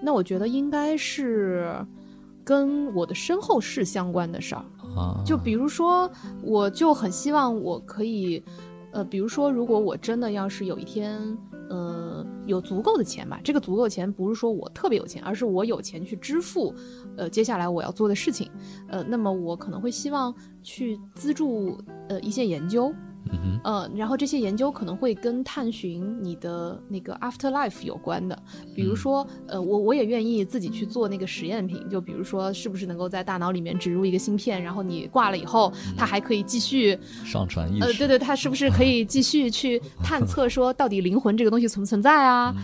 [0.03, 1.73] 那我觉得应该是
[2.49, 4.65] 跟我的身后事相关的事儿。
[4.97, 6.09] 啊，就比如说，
[6.41, 8.43] 我就很希望我可以，
[8.91, 11.38] 呃，比如说，如果我真的要是有一天，
[11.69, 16.73] 呃，有足够的钱吧，这个足够的钱不是说我特别有钱，而是我有钱去支付，
[17.17, 18.49] 呃，接下来我要做的事情，
[18.88, 20.33] 呃，那么我可能会希望
[20.63, 22.91] 去资助，呃，一些研究，
[23.32, 28.37] 嗯呃，然后这些研究可能会跟探寻你的那个 afterlife 有关的，
[28.73, 42.56] 比如说，呃，我我也愿意自己去做那个实验品，就比如说，是不是能够在大脑里面植入一个芯片，然后你挂了以后，它还可以继续，上传意识，呃，对对，它是不是可以继续去探测说到底灵魂这个东西存不存在啊？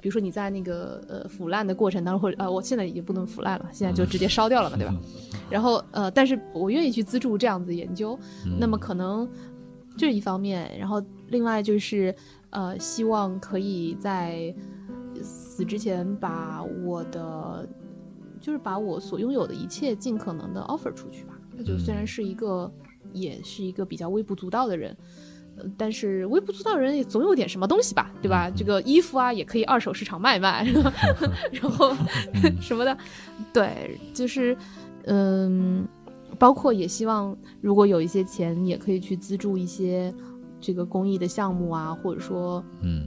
[0.00, 4.92] 比如说你在那个呃腐烂的过程当中，或者呃，我现在已经不能腐烂了， 现在就直接烧掉了嘛，对吧？
[5.48, 8.56] 然后呃，但是我愿意去资助这样子研究，嗯。
[8.58, 9.28] 那么可能
[9.96, 12.14] 这是一方面，然后另外就是
[12.50, 14.54] 呃，希望可以在
[15.22, 17.68] 死之前把我的，
[18.40, 21.34] 就是把我所拥有的一切尽可能的 offer 出去吧。
[21.56, 22.72] 那就虽然是一个，
[23.12, 24.96] 也是一个比较微不足道的人。
[25.76, 28.50] 但是微不足道人也总有点什么东西吧，对吧？
[28.50, 30.66] 这个衣服啊，也可以二手市场卖卖，
[31.52, 31.94] 然后
[32.58, 32.96] 什么的，
[33.52, 34.56] 对，就是，
[35.04, 35.86] 嗯，
[36.42, 40.12] 包括也希望如果有一些钱，也可以去资助一些
[40.60, 43.06] 这个公益的项目啊，或者说，嗯，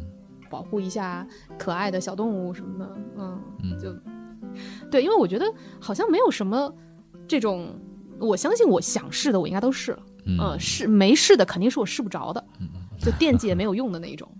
[0.49, 1.27] 保护一下
[1.59, 3.93] 可爱的小动物什么的，嗯，就，
[4.89, 5.45] 对，因为我觉得
[5.81, 6.73] 好像没有什么
[7.27, 7.77] 这种，
[8.21, 9.99] 我相信我想试的，我应该都试了。
[10.27, 12.41] 嗯，试没试的肯定是我试不着的，
[12.97, 14.31] 就惦记也没有 用的那一种。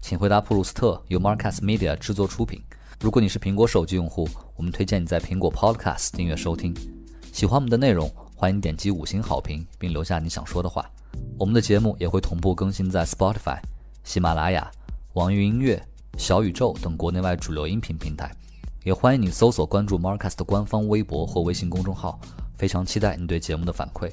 [0.00, 2.60] 请回答普鲁斯特由 Marcus Media 制作出品。
[3.02, 6.72] 如果你是苹果手机用户，我们推荐你在苹果 Podcast 订阅收听。
[7.32, 10.88] 喜欢我们的内容，欢迎点击五星好评并留下你想说的话。
[11.36, 13.58] 我们的节目也会同步更新在 Spotify、
[14.04, 14.70] 喜马拉雅、
[15.14, 15.84] 网易云音乐、
[16.16, 18.32] 小宇宙等国内外主流音频平台。
[18.84, 22.20] 也欢迎你搜索关注 Marcus 的官方微博或微信公众号，
[22.56, 24.12] 非常期待你对节目的反馈。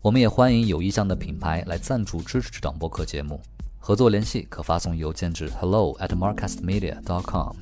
[0.00, 3.40] 我们也欢迎有意向的品牌来赞助支持这档播客节目，
[3.76, 7.56] 合作联系可发送邮件至 hello at marcusmedia.com。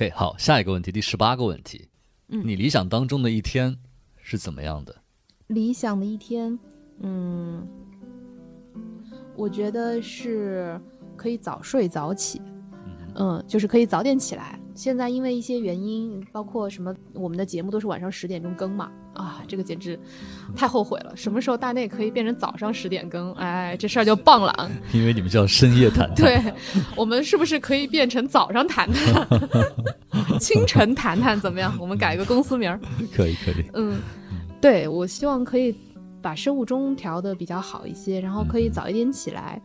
[0.00, 1.86] OK，好，下一个问题，第十八个问题，
[2.28, 3.76] 嗯，你理想当中的一天
[4.16, 4.96] 是怎么样的？
[5.48, 6.58] 理想的一天，
[7.00, 7.68] 嗯，
[9.36, 10.80] 我觉得是
[11.18, 12.40] 可以早睡早起，
[13.16, 14.58] 嗯，就是可以早点起来。
[14.74, 18.90] 现在因为一些原因，包括什么，我们的节目都是晚上十点钟更嘛。
[19.14, 19.98] 啊，这个简直
[20.56, 21.12] 太后悔了！
[21.16, 23.32] 什么时候大内可以变成早上十点更？
[23.34, 24.70] 哎，这事儿就棒了。
[24.92, 26.14] 因为你们叫深夜谈谈。
[26.14, 26.40] 对，
[26.96, 29.26] 我们是不是可以变成早上谈谈？
[30.38, 31.74] 清晨谈谈怎么样？
[31.80, 32.78] 我们改个公司名儿。
[33.14, 33.64] 可以，可以。
[33.74, 34.00] 嗯，
[34.60, 35.74] 对，我希望可以
[36.22, 39.60] 把生物钟调的比较好一些，然后可以早一点起来。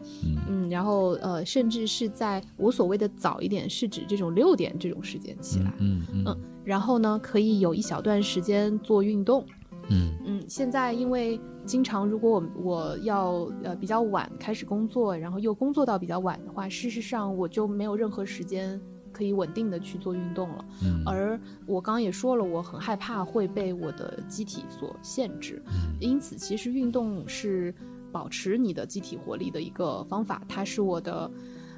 [0.48, 5.74] 嗯，然后呃，甚至是在我所谓的早一点，是指这种六点这种时间起来。
[5.80, 6.38] 嗯嗯。
[6.64, 9.46] 然后呢，可以有一小段时间做运动。
[9.90, 18.82] 嗯嗯，现在因为经常如果我我要呃比较晚开始工作，然后又工作到比较晚的话，事实上我就没有任何时间
[19.16, 20.66] 可以稳定的去做运动了。
[20.84, 25.62] 嗯，而我刚刚也说了，我很害怕会被我的机体所限制。
[25.68, 27.74] 嗯，因此其实运动是
[28.12, 31.32] 保持你的机体活力的一个方法，它是我的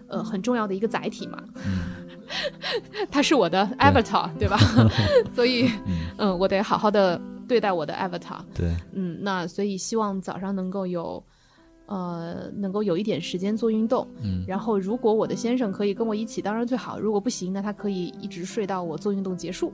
[0.07, 1.43] 呃很重要的一个载体嘛。
[1.65, 2.05] 嗯。
[3.09, 4.57] 他是我的 avatar，对吧？
[5.33, 5.71] 所以，
[6.17, 8.41] 嗯，我得好好的对待我的 avatar。
[8.53, 11.23] 对，嗯，那所以希望早上能够有，
[11.87, 14.07] 呃，能够有一点时间做运动。
[14.23, 19.73] 嗯，然后如果我的先生可以跟我一起，当然最好；如果不行，那他可以一直睡到我做运动结束。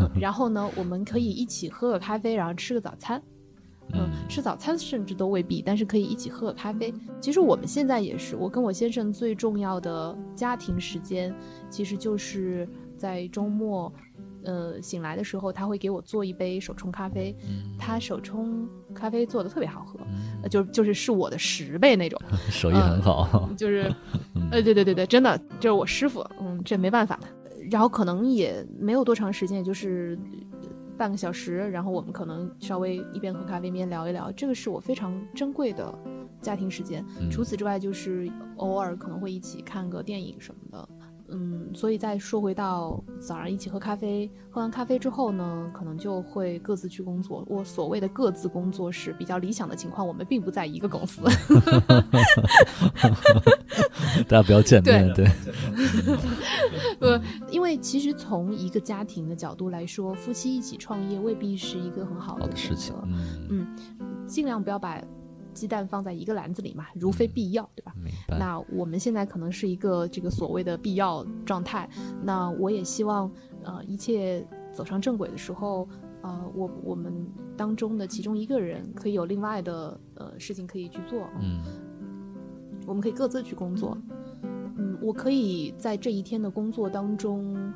[0.00, 3.22] 嗯， 然后呢，我们可以一起喝个咖啡，然后吃个早餐。
[3.94, 6.92] 嗯，吃早餐甚至都未必，但是可以一起喝个咖啡。
[7.20, 11.34] 其实我们现在也是，我跟我先生最重要的家庭时间，
[11.70, 13.90] 其实就是在周末，
[14.44, 17.36] 呃，醒来的时候他会给我做一杯手冲咖啡。
[17.78, 19.98] 他手冲咖啡做的特别好喝，
[20.48, 22.20] 就就是是我的十倍那种，
[22.50, 23.48] 手艺很好。
[23.56, 23.92] 就是，
[24.50, 27.26] 呃，对对对对，真的就是我师傅，嗯，这没办法的。
[27.70, 30.18] 然后可能也没有多长时间，也就是。
[30.96, 35.96] 半个小时，然后我们可能稍微一边喝咖啡一边聊一聊，这个是我非常珍贵的
[36.42, 37.04] 家庭时间。
[37.30, 40.88] 除此之外，就是偶尔可能会一起看个电影什么的。
[41.30, 47.44] 嗯，所以再说回到早上一起喝咖啡，喝完咖啡之后呢，可能就会各自去工作。
[47.46, 51.20] 我所谓的各自工作是比较理想的情况，我们并不在一个公司。
[54.26, 55.30] 大家不要见面，对。
[57.00, 57.20] 呃，
[57.50, 62.94] 因为其实从一个家庭的角度来说，夫妻一起创业未必是一个很好的事情。
[63.50, 63.66] 嗯，
[64.26, 64.98] 尽量不要把。
[65.58, 67.92] 鸡蛋放在一个篮子里嘛，如非必要，对吧？
[68.38, 71.88] 那我们现在可能是一个这个所谓的必要状态。
[72.22, 73.30] 那我也希望，
[73.64, 75.88] 呃，一切走上正轨的时候，
[76.22, 81.28] 呃，我我们当中的其中一个人可以有另外的呃事情可以去做。
[81.40, 81.60] 嗯，
[82.86, 83.98] 我们可以各自去工作。
[84.76, 87.72] 嗯，我可以在这一天的工作当中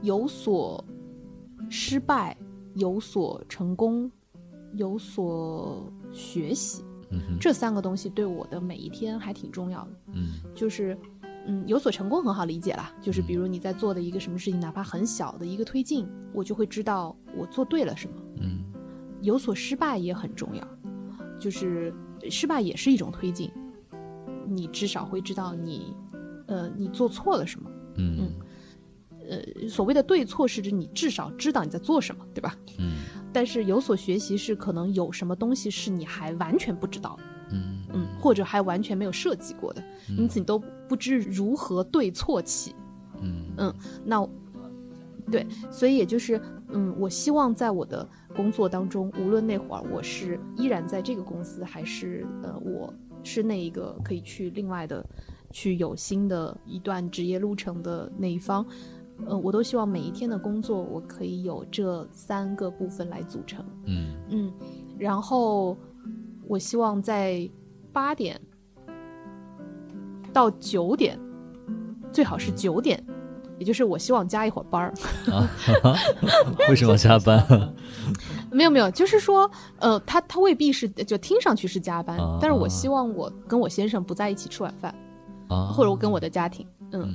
[0.00, 0.84] 有所
[1.68, 2.36] 失败，
[2.74, 4.10] 有所成功，
[4.74, 5.92] 有所。
[6.18, 6.82] 学习，
[7.40, 9.90] 这三个东西对我的每一天还挺重要的。
[10.14, 10.98] 嗯，就是，
[11.46, 18.16] 嗯，有所成功很好理解啦，就是比如你在做的一个什么事情，哪怕很小的一个推进，我就会知道我做对了什么。
[18.40, 18.64] 嗯，
[19.22, 20.68] 有所失败也很重要。
[21.38, 21.94] 就是
[22.28, 23.48] 失败也是一种推进，
[24.48, 25.94] 你至少会知道你，
[26.48, 27.70] 呃，你做错了什么。
[27.94, 28.32] 嗯
[29.30, 32.56] 呃，所谓的对错是指你至少知道你在做什么，对吧？
[32.78, 37.22] 嗯但是有所学习是可能有什么东西是你还完全不知道的，
[37.52, 37.74] 嗯。
[37.94, 42.74] 嗯，或者还完全没有涉及过的，因此你都不知如何对错起。
[43.22, 43.46] 嗯。
[43.56, 43.74] 嗯
[44.04, 44.28] 那
[45.30, 55.04] 对，所以也就是，嗯，我希望在我的工作当中，无论那会儿我是依然在这个公司，还是呃，我是那一个可以去另外的
[55.50, 58.64] 去有新的一段职业路程的那一方，
[59.26, 63.64] 呃，我都希望每一天的工作，我可以有这三个部分来组成。
[63.84, 64.52] 嗯嗯，
[64.98, 65.76] 然后
[66.46, 67.48] 我希望在
[67.92, 68.40] 八点
[70.32, 71.18] 到九点，
[72.12, 73.02] 最好是九点，
[73.58, 74.94] 也就是我希望加一会儿班儿。
[75.32, 75.48] 啊，
[76.70, 77.74] 为什么加班？
[78.50, 84.94] 没有没有，就是说，呃，他他未必是就听上去是加班，啊但是我希望我跟我先生不在一起吃晚饭，
[85.48, 87.14] 啊，或者我跟我的家庭，嗯，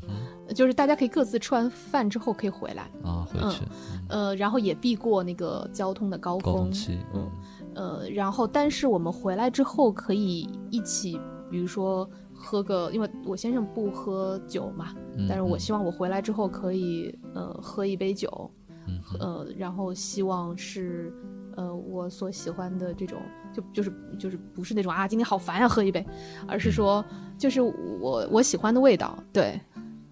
[0.56, 3.64] 就是大家可以各自吃完饭之后可以回来，啊回去
[4.10, 7.30] 呃，然后也避过那个交通的高峰，高峰期，嗯
[7.76, 11.20] 呃，然后但是我们回来之后可以一起，
[11.50, 18.52] 比如说喝个，因为我先生不喝酒嘛，嗯但是我希望我回来之后可以呃喝一杯酒，
[18.88, 21.12] 嗯呃，然后希望是
[21.56, 23.20] 呃我所喜欢的这种，
[23.54, 26.06] 就就是就是不是那种啊今天好烦呀、喝一杯，
[26.48, 27.04] 而是说
[27.39, 29.60] 就是我我喜欢的味道，对，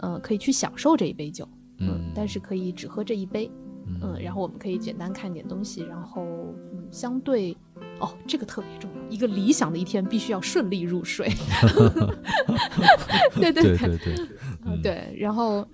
[0.02, 1.48] 呃，可以去享受这一杯酒，
[1.80, 3.50] 嗯但是可以只喝这一杯，
[4.02, 6.24] 嗯，然后我们可以简单看点东西，然后
[6.74, 7.56] 嗯，相对，
[8.00, 11.30] 哦，这个特别重要，一个理想的一天必须要顺利入睡，
[13.36, 14.16] 对对对对对，
[14.66, 15.66] 嗯对，然后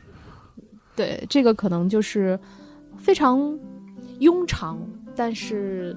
[0.96, 2.40] 对这个可能就是
[2.98, 3.40] 非常
[4.20, 4.80] 庸常，
[5.16, 5.96] 但是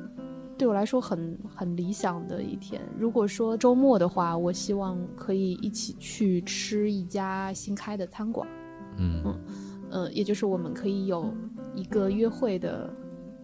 [0.61, 2.83] 对我来说很很理想的一天。
[2.99, 8.47] 如果说周末的话，我希望可以一起去吃一家新开的餐馆。
[8.99, 9.41] 嗯嗯
[9.91, 11.33] 呃，也就是我们可以有
[11.75, 12.93] 一个约会的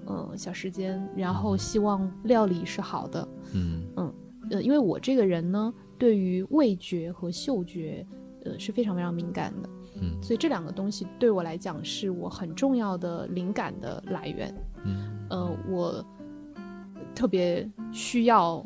[0.04, 4.14] 呃小时间，然后希望料理是好的，嗯嗯
[4.50, 8.06] 呃，因为我这个人呢，对于味觉和嗅觉，
[8.44, 9.70] 呃是非常非常敏感的，
[10.02, 14.54] 嗯所以这两个东西对我来讲是我很重要的灵感的来源，
[14.84, 16.04] 嗯呃，我
[17.16, 18.64] 特别需要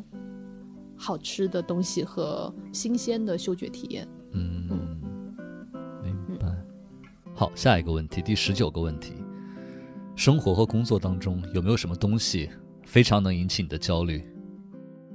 [0.97, 4.05] 好吃的东西和新鲜的嗅觉体验。
[4.33, 4.67] 嗯，
[6.03, 6.53] 明白。
[7.33, 9.13] 好，下一个问题，第十九个问题，
[10.17, 12.49] 生活和工作当中有没有什么东西
[12.83, 14.21] 非常能引起你的焦虑？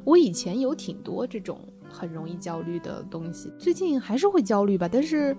[0.02, 1.60] 我以前有挺多这种
[1.90, 5.36] 很容易焦虑的东西，最近还是会焦虑吧，但是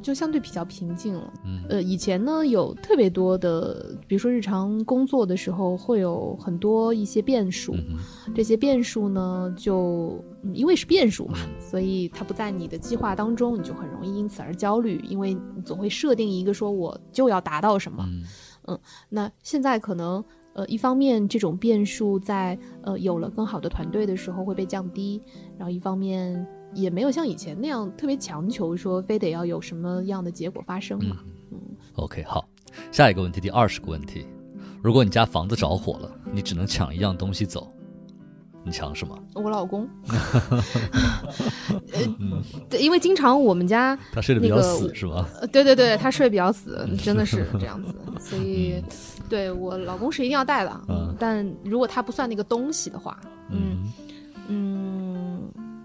[0.00, 1.32] 就相对比较平静了。
[1.44, 1.62] 嗯。
[1.68, 7.98] 呃，以前呢有特别多的，比如说日常工作的时候会有很多一些变数，嗯
[8.34, 18.04] 这些变数呢就、嗯因为是变数嘛，所以它不在你的计划当中，你就很容易因此而焦虑，因为你总会设定一个说我就要达到什么，
[18.66, 18.78] 嗯
[19.08, 20.22] 那现在可能
[20.54, 25.22] 呃，一方面这种变数在呃有了更好的团队的时候会被降低，
[25.56, 31.16] 然后一方面也没有像以前那样特别强求说非得要有什么样的结果发生嘛。
[31.50, 31.58] 嗯
[31.96, 32.48] OK，好，
[32.90, 34.26] 下一个问题，第二十个问题，
[34.82, 37.70] 如果你家房子着火了，你只能抢一样东西走，
[38.64, 39.18] 你抢什么？
[39.34, 39.86] 我老公，
[41.92, 42.00] 呃，
[42.70, 45.28] 对，因为经常我们家他睡得比较那个死是吧？
[45.40, 48.82] 呃，对对对，他睡比较死， 真的是这样子，所以
[49.28, 50.80] 对我老公是一定要带的。
[50.88, 53.20] 嗯但如果他不算那个东西的话，
[53.50, 53.92] 嗯
[54.48, 54.81] 嗯，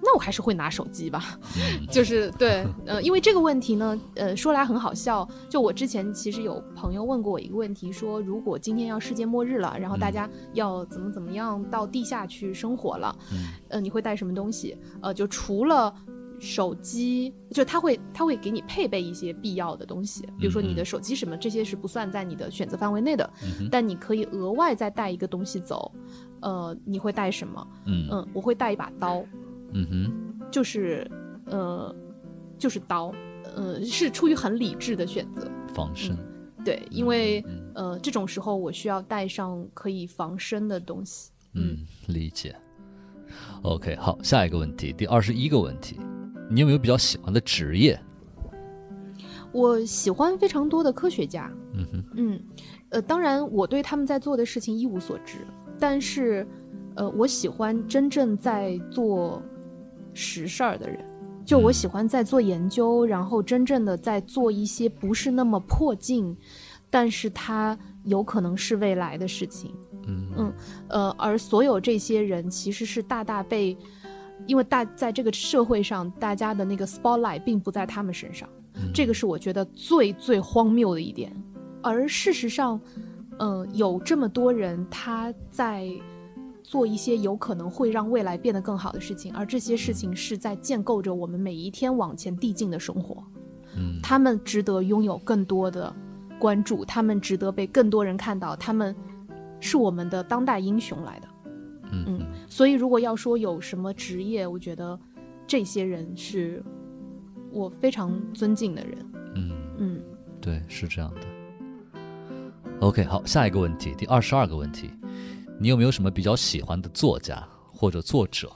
[0.07, 1.37] 那我还是会拿手机吧。
[1.57, 5.27] 嗯 就是对，呃，因为这个问题呢，呃，说来很好笑。
[5.49, 13.37] 就我之前其实有朋友问过我一个问题，说如果今天要世界末日了，然后大家要怎么怎么样到地下去生活了，嗯
[13.67, 14.77] 呃，你会带什么东西？
[15.01, 15.93] 呃，就除了
[16.39, 25.91] 手机，就他会他会给你配备一些必要的东西，比如说你的手机什么，这些是不算在你的选择范围内的，嗯但你可以额外再带一个东西走。
[26.41, 27.67] 呃，你会带什么？
[27.87, 29.23] 嗯嗯，我会带一把刀，
[29.73, 31.09] 嗯哼就是
[31.45, 31.93] 呃，
[32.57, 33.13] 就是刀，
[33.55, 35.49] 呃，是出于很理智的选择。
[35.73, 36.17] 防身。
[36.65, 37.43] 对，因为
[37.75, 41.31] 呃，这种时候我需要带上可以防身的东西。
[41.53, 42.55] 嗯，理解。
[43.61, 45.99] OK，好，下一个问题，第二十一个问题，
[46.49, 47.99] 你有没有比较喜欢的职业？
[49.53, 52.43] 我喜欢非常多的科学家，嗯哼，嗯，
[52.89, 55.47] 呃，当然我对他们在做的事情一无所知，
[55.79, 56.45] 但是，
[56.95, 59.41] 呃，我喜欢真正在做
[60.17, 60.99] 实事儿的人。
[61.45, 66.35] 就我喜欢在做研究，然后真正的在做一些不是那么迫近，
[66.89, 69.73] 但是它有可能是未来的事情。
[70.07, 70.53] 嗯嗯
[70.89, 73.77] 呃，而所有这些人其实是大大被，
[74.45, 81.31] 因为大在这个社会上，大家的那个 spotlight 并不在他们身上，嗯这个是我觉得最最荒谬的一点。
[81.81, 82.77] 而事实上，
[83.39, 85.89] 呃，有这么多人他在
[86.67, 93.23] 做一些有可能会让未来变得更好的事情，而这些事情是在建构着我们每一天往前递进的生活。
[93.77, 95.95] 嗯他们值得拥有更多的
[96.37, 98.93] 关注，他们值得被更多人看到，他们
[99.61, 101.27] 是我们的当代英雄来的。
[101.93, 104.99] 嗯嗯所以，如果要说有什么职业，我觉得
[105.47, 106.61] 这些人是
[107.49, 108.97] 我非常尊敬的人。
[109.35, 110.01] 嗯，嗯，
[110.41, 111.21] 对，是这样的。
[112.81, 114.91] OK，好，下一个问题，第二十二个问题，
[115.59, 118.51] 你有没有什么比较喜欢的作家或者作者？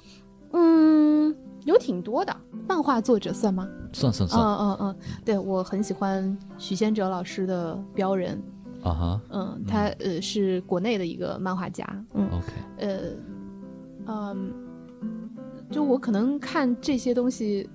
[0.53, 1.35] 嗯，
[1.65, 2.35] 有挺多的。
[2.67, 3.67] 漫画作者算吗？
[3.69, 4.95] 嗯算算算，嗯嗯嗯，
[5.25, 8.41] 对我很喜欢许仙哲老师的《标人》。
[8.87, 11.85] 啊哈嗯，他呃是国内的一个漫画家。
[12.13, 12.47] 嗯，，OK，
[12.77, 12.99] 呃，
[14.07, 14.51] 嗯，
[15.69, 17.69] 就我可能看这些东西，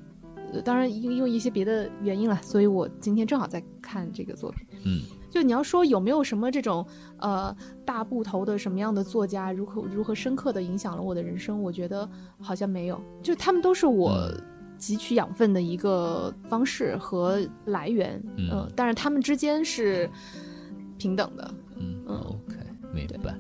[0.53, 4.67] 呃、当然因因为一些别的原因了，所以我今天正好在看这个作品。
[4.85, 6.87] 嗯就你要说有没有什么这种
[7.19, 7.55] 呃
[7.85, 11.63] 大部头的什么样的作家，如何如何深刻的影响了我的人生？
[11.63, 12.09] 我觉得
[12.41, 14.43] 好像没有，就他们都是我嗯
[14.79, 18.23] 汲取养分的一个方式和来源。
[18.37, 20.09] 嗯呃当然他们之间是
[20.99, 21.55] 平等的。
[21.77, 22.57] 嗯嗯，OK，
[22.93, 23.35] 明白。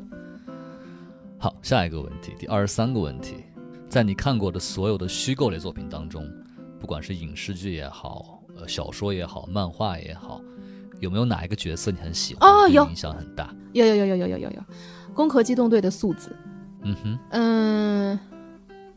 [1.39, 3.37] 好，下一个问题，第二十三个问题，
[3.89, 6.26] 在你看过的所有的虚构类作品当中，
[6.80, 10.41] 不管是影视剧也好，呃，小说也好，漫画也好，
[11.01, 12.51] 有没有哪一个角色你很喜欢？
[12.51, 13.55] 哦有影响很大。
[13.72, 14.64] 有有有有有有有有，
[15.14, 16.34] 攻壳机动队的素子。
[16.82, 18.18] 嗯哼，嗯，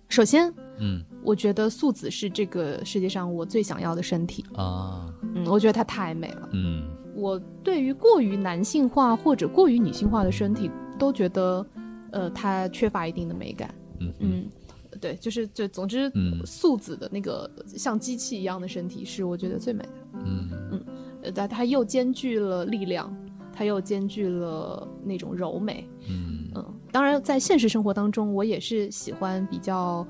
[0.07, 4.45] 首先嗯我觉得素子是这个世界上我最想要的身体。
[4.55, 6.49] 啊，嗯，我觉得她太美了。
[6.53, 11.65] 嗯我对于过于男性化或者过于女性化的身体，都觉得，
[12.11, 13.73] 呃，它缺乏一定的美感。
[13.99, 14.49] 嗯嗯
[14.93, 19.89] 嗯，对，就是就总之，嗯素子的那个像机器一样的身体是我觉得最美的。
[20.23, 20.85] 嗯嗯
[21.23, 23.15] 呃，但它又兼具了力量，
[23.51, 25.87] 它又兼具了那种柔美。
[26.07, 30.05] 嗯嗯，当然，在现实生活当中，我也是喜欢比较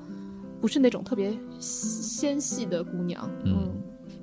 [0.60, 3.28] 不是那种特别纤细的姑娘。
[3.44, 3.68] 嗯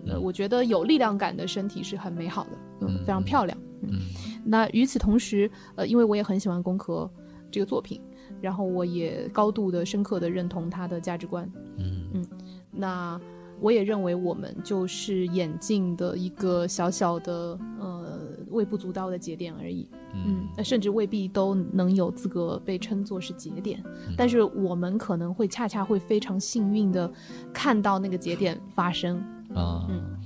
[0.06, 3.58] 嗯，呃，嗯我觉得有力量感的身体是很美好的，嗯，嗯非常漂亮。
[3.82, 4.00] 嗯
[4.44, 7.10] 那与此同时，呃，因为我也很喜欢《宫壳》
[7.52, 8.02] 这个作品，
[8.42, 11.50] 然后我也高度的、深刻的认同他的价值观。
[11.78, 12.26] 嗯嗯
[12.72, 13.20] 那
[13.60, 19.90] 我也认为我们就是眼镜的一个小小的呃微不足道的节点而已。
[20.14, 23.84] 嗯，那甚至未必都能有资格被称作是节点，
[24.18, 27.12] 但是我们可能会恰恰会非常幸运的
[27.54, 29.18] 看到那个节点发生。
[29.54, 30.18] 啊嗯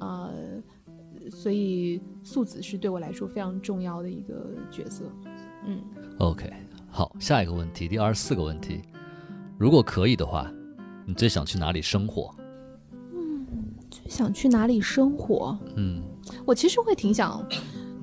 [0.00, 0.30] 呃，
[1.30, 5.04] 所以素子是对我来说非常重要的一个角色。
[5.66, 5.82] 嗯
[6.18, 6.48] ，，OK，
[6.88, 8.80] 好，下一个问题，第二十四个问题，
[9.58, 10.48] 如果可以的话，
[11.04, 12.32] 你最想去哪里生活？
[14.08, 15.56] 最想去哪里生活？
[15.76, 16.02] 嗯
[16.46, 17.46] 我其实会挺想，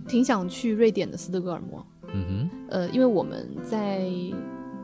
[0.08, 1.84] 挺想去瑞典的斯德哥尔摩。
[2.14, 4.08] 嗯哼呃，因为我们在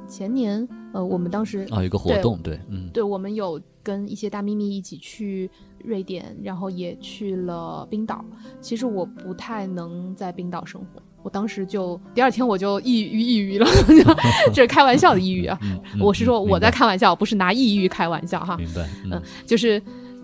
[0.08, 5.50] 前年，呃，我们当时，啊，有一个活动，对，嗯对，我们有跟一些大咪咪一起去
[5.84, 8.26] 瑞典，然后也去了冰岛。
[8.60, 13.66] 其实我不太能在冰岛生活，我当时就第二天我就抑郁抑郁了，
[14.54, 15.58] 这是开玩笑的抑郁啊。
[15.62, 18.58] 嗯，嗯我是说我在，嗯开玩笑，不是拿抑郁开玩笑哈。
[18.58, 19.82] 明白，明白嗯，就是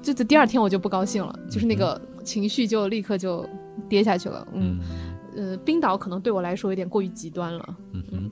[0.07, 3.45] 就就第二天我就不高兴了，就是那个情绪就立刻就
[3.89, 4.47] 跌下去了。
[4.53, 4.79] 嗯，
[5.35, 7.77] 嗯呃，冰岛可能对我来说有点过于极端了。
[7.91, 8.31] 嗯哼，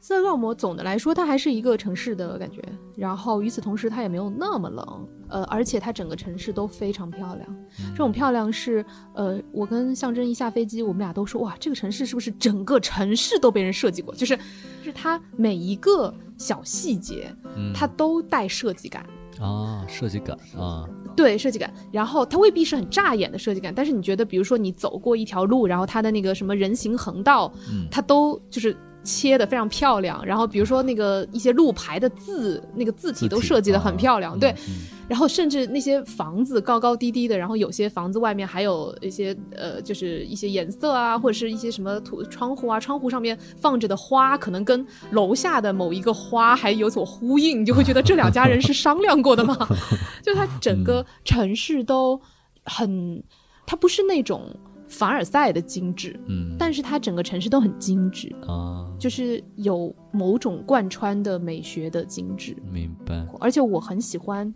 [0.00, 2.60] 斯德哥尔摩总的来说，它还是一个城市的感觉，
[2.96, 7.56] 然后与此同时，它也没有那么冷，呃，而且它整个城市都非常漂亮。
[7.92, 8.84] 这种漂亮是，
[9.14, 14.12] 呃，我跟象征一下飞机，我们俩都说，哇，这个城市是不是整个城市都被人设计过？
[14.12, 19.06] 就是，就是它每一个小细节，嗯它都带设计感。
[19.40, 20.84] 啊，设计感啊，
[21.16, 49.56] 对设计感，然后它未必是很扎眼的设计感，但是你觉得，比如说你走过一条路，然后它的那个什么人行横道，嗯它都就是切的非常漂亮，然后比如说那个一些路牌的字，那个字体都设计的很漂亮，对，嗯然后甚至那些房子高高低低的，然后有些房子外面还有一些呃，就是一些颜色啊，或者是一些什么土窗户啊，窗户上面放着的花，可能跟楼下的某一个花还有所呼应，你就会觉得这两家人是商量过的吗？
[50.22, 52.20] 就它整个城市都
[52.64, 53.22] 很，
[53.66, 54.54] 它不是那种
[54.88, 62.54] 凡尔赛的精致，嗯，但是它整个城市都很精致，啊，就是有某种贯穿的美学的精致。
[62.70, 64.52] 明白，而且我很喜欢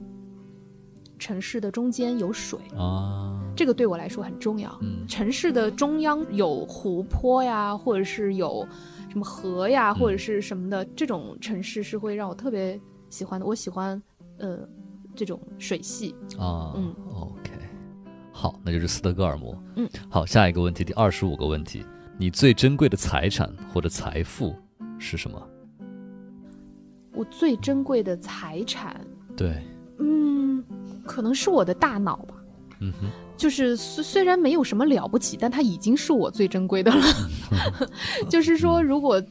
[1.23, 4.77] 城市的中间有水，啊，这个对我来说很重要。
[4.83, 8.67] 嗯城市的中央有湖泊呀，或者是有
[9.09, 13.47] 什么河呀，或者是什么的，这种城市是会让我特别喜欢的。
[13.47, 14.03] 我喜欢
[14.39, 14.69] 呃
[15.15, 16.13] 这种水系。
[16.37, 17.53] 啊，嗯，OK，
[18.33, 19.57] 好，那就是斯德哥尔摩。
[19.77, 21.87] 嗯，好，下一个问题，第二十五个问题，
[22.19, 24.57] 你最珍贵的财产或者财富
[24.99, 25.41] 是什么？
[27.15, 29.01] 我最珍贵的财产，
[29.37, 29.63] 对，嗯，
[31.05, 32.35] 可能是我的大脑吧。
[32.81, 37.05] 嗯哼，就是虽虽然没有什么了不起，但它已经是我最珍贵的了。
[38.29, 39.23] 就是说，如果，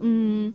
[0.00, 0.52] 嗯，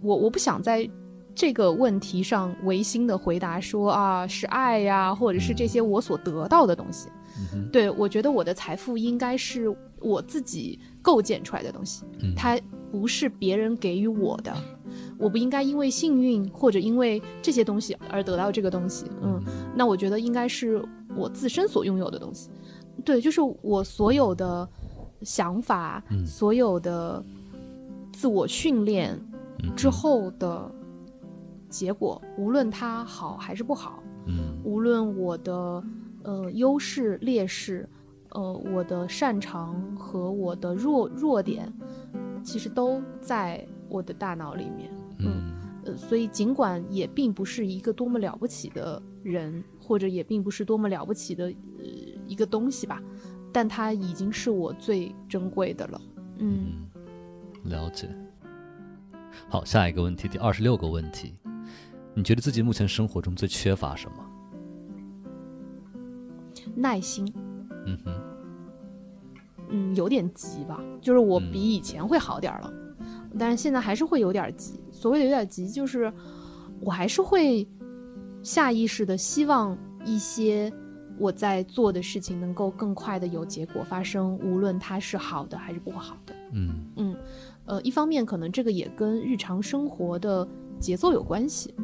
[0.00, 0.88] 我我不想在
[1.34, 7.08] 这个问题上违心的回答说啊是爱呀，或者是这些我所得到的东西。
[7.52, 12.58] 嗯，对我觉得我的财富应该是我自己构建出来的东西，嗯它
[12.94, 14.54] 不是别人给予我的。
[15.18, 19.04] 我不应该因为幸运或者因为这些东西而得到这个东西。
[19.20, 19.42] 嗯，
[19.74, 20.80] 那我觉得应该是
[21.16, 22.50] 我自身所拥有的东西。
[23.04, 24.68] 对，就是我所有的
[25.22, 27.20] 想法，嗯所有的
[28.12, 29.20] 自我训练
[29.64, 30.70] 嗯之后的
[31.68, 35.82] 结果，无论它好还是不好，嗯无论我的
[36.22, 37.88] 呃优势劣势，
[38.30, 41.72] 呃我的擅长和我的弱弱点，
[42.44, 44.90] 其实都在我的大脑里面。
[45.18, 45.52] 嗯
[45.86, 51.84] 呃，所以尽管也并不是一个多么了不起的人，或者也并不是多么了不起的呃
[52.26, 53.02] 一个东西吧，
[53.52, 56.00] 但它已经是我最珍贵的了。
[56.38, 56.88] 嗯，
[57.64, 58.08] 嗯，了解。
[59.50, 61.34] 好，下一个问题，第二十六个问题，
[62.14, 64.16] 你觉得自己目前生活中最缺乏什么？
[66.74, 67.30] 耐心，
[67.84, 68.12] 嗯哼，
[69.74, 72.72] 嗯，有点急吧，就是我嗯比以前会好点儿了，
[73.36, 74.78] 但是现在还是会有点急。
[74.92, 76.10] 所谓的有点急，就是
[76.80, 77.66] 我还是会
[78.42, 80.72] 下意识的希望一些
[81.18, 86.34] 我在做的事情能够更快的有结果发生，无论它是好的还是不好的。
[86.52, 87.16] 嗯嗯，
[87.66, 90.46] 呃，一方面可能这个也跟日常生活的
[90.78, 91.74] 节奏有关系。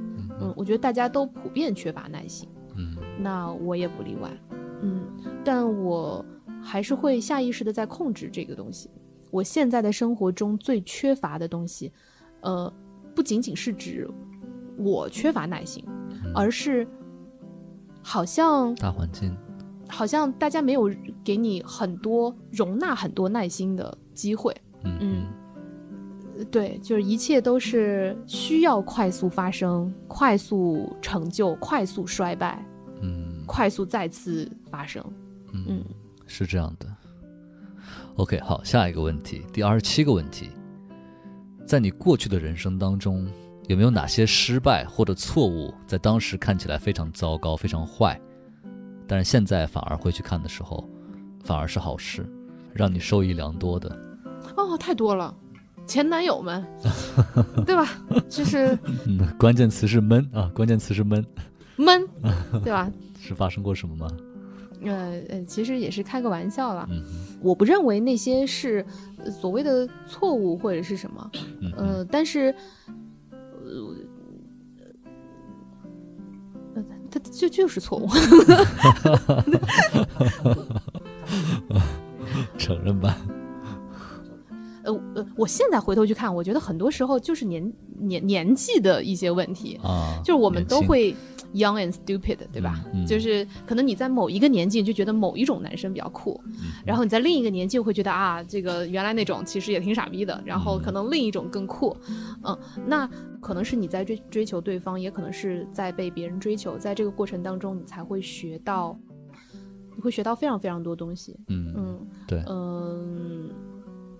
[0.40, 4.30] 嗯，我觉得大家都普遍缺乏耐心，嗯那我也不例外。
[4.82, 5.02] 嗯，
[5.44, 6.24] 但我
[6.62, 8.90] 还是会下意识的在控制这个东西。
[9.30, 11.92] 我现在的生活中最缺乏的东西，
[12.40, 12.72] 呃，
[13.14, 14.08] 不仅仅是指
[14.76, 15.84] 我缺乏耐心，
[16.34, 16.86] 而是
[18.02, 19.36] 好像大环境，
[19.88, 20.90] 好像大家没有
[21.22, 24.54] 给你很多容纳很多耐心的机会。
[24.82, 25.26] 嗯
[26.50, 32.64] 对，就是一切都是需要快速发生、快速成就、快速衰败、
[33.02, 35.04] 嗯快速再次发生。
[35.52, 35.84] 嗯，
[36.30, 36.86] 是这样的。
[38.14, 40.48] OK，好，下一个问题，第二十七个问题，
[41.66, 43.26] 在你过去的人生当中，
[43.66, 48.18] 有没有哪些失败或者错误，在当时看起来非常糟糕、非常坏，
[49.08, 50.88] 但是现在反而回去看的时候，
[51.42, 52.24] 反而是好事，
[52.72, 53.90] 让你受益良多的？
[54.56, 55.34] 哦，太多了，
[55.84, 56.64] 前男友们，
[57.66, 57.88] 对吧？
[58.28, 61.24] 就是 嗯，关键词是闷啊，关键词是闷，
[61.76, 62.06] 闷，
[62.62, 62.88] 对吧？
[63.18, 64.08] 是发生过什么吗？
[64.84, 66.86] 呃呃，其实也是开个玩笑啦。
[66.90, 67.02] 嗯
[67.42, 68.84] 我不认为那些是
[69.16, 71.30] 呃所谓的错误或者是什么，
[71.62, 72.54] 嗯呃，但是，
[73.64, 73.94] 呃，
[76.74, 78.06] 呃它就就是错误。
[82.58, 83.16] 承认吧。
[84.84, 91.14] 呃呃，我现在回头去看，我觉得很多时候就是年年年纪的一些问题，啊，就是我们都会
[91.52, 92.80] young and stupid，对吧？
[92.92, 93.06] 嗯嗯。
[93.06, 96.52] 就是可能你在某一个年纪就觉得某一种男生比较酷，嗯
[96.84, 101.96] 然后你在另一个年纪会觉得啊，这个原来那种其实也挺傻逼的，然后可能另一种更酷，
[102.44, 103.08] 嗯，那
[103.40, 108.98] 可能是你在追追求对方，也可能是在被别人追求，在这个过程当中，你才会学到，
[109.96, 113.50] 你会学到非常非常多东西，嗯嗯对，嗯，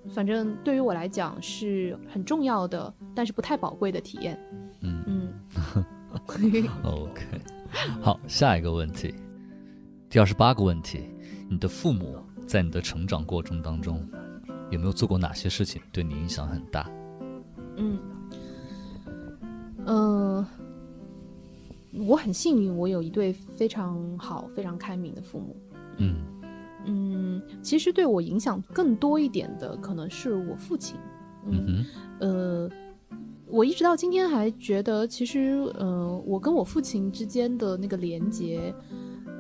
[0.08, 4.38] 反正对于我来讲是很重要的，但是不太宝贵的体验，
[4.80, 5.02] 嗯。
[5.06, 5.84] 嗯。
[6.84, 7.22] OK，
[8.00, 9.14] 好，下一个问题，
[10.08, 11.00] 第二十八个问题，
[11.48, 14.06] 你的父母在你的成长过程当中
[14.70, 16.90] 有没有做过哪些事情对你影响很大？
[17.76, 17.98] 嗯，
[19.86, 20.46] 呃，
[21.92, 25.56] 我很幸运，我有一对非常好、非常开明的父母。
[25.98, 26.16] 嗯
[26.86, 30.96] 嗯，其实对我影响更多一点的，可能是我父亲。
[31.46, 31.86] 嗯哼
[32.20, 32.70] 呃，
[33.50, 38.72] 我一直到今天还觉得，其实，呃，我跟我父亲之间的那个连接，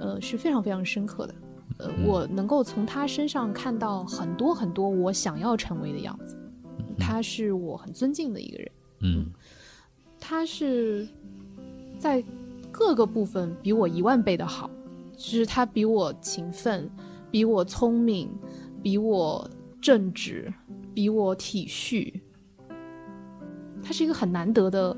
[0.00, 1.34] 呃，是非常非常深刻的。
[1.78, 6.36] 呃，嗯我能够从他身上看到很多很多我想要成为的样子。
[6.98, 8.70] 他是我很尊敬的一个人。
[9.02, 9.26] 嗯
[10.18, 11.08] 他是
[11.98, 12.22] 在
[12.70, 14.68] 各个部分比我一万倍的好，
[15.16, 16.90] 就是他比我勤奋，
[17.30, 18.28] 比我聪明，
[18.82, 19.48] 比我
[19.80, 20.52] 正直，
[20.92, 22.12] 比我体恤。
[23.90, 24.96] 他是一个很难得的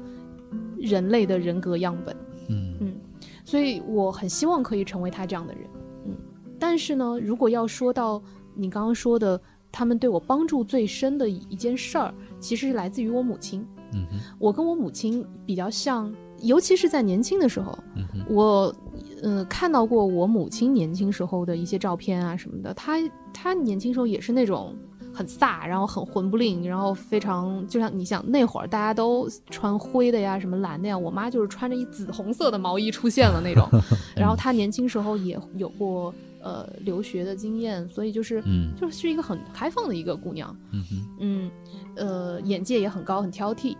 [0.76, 2.14] 人类的人格样本。
[2.50, 2.94] 嗯嗯，
[3.42, 5.62] 所以我很希望可以成为他这样的人。
[6.04, 6.14] 嗯，
[6.58, 8.22] 但是呢，如果要说到
[8.54, 9.40] 你刚刚说的，
[9.70, 13.66] 他们对我帮助最深的一件事儿，其实是来自于我母亲。
[13.94, 14.06] 嗯
[14.38, 18.74] 我跟我母亲比较像，尤其是在年轻的时候，嗯我
[19.22, 22.98] 呃看到过我母亲年轻时候的一些照片啊什么的，她
[23.32, 24.76] 她年轻时候也是那种
[25.12, 33.68] 很飒，然后很混不吝，然后非常就像你想那会儿大家都穿灰的呀，什么蓝的呀，我妈就是穿着一紫红色的毛衣出现了那种，
[34.16, 40.84] 然后她年轻时候也有过呃留学的经验，所以就是嗯就是一个很开放的一个姑娘，嗯
[41.20, 41.50] 嗯，
[41.96, 43.76] 呃，眼界也很高，很挑剔，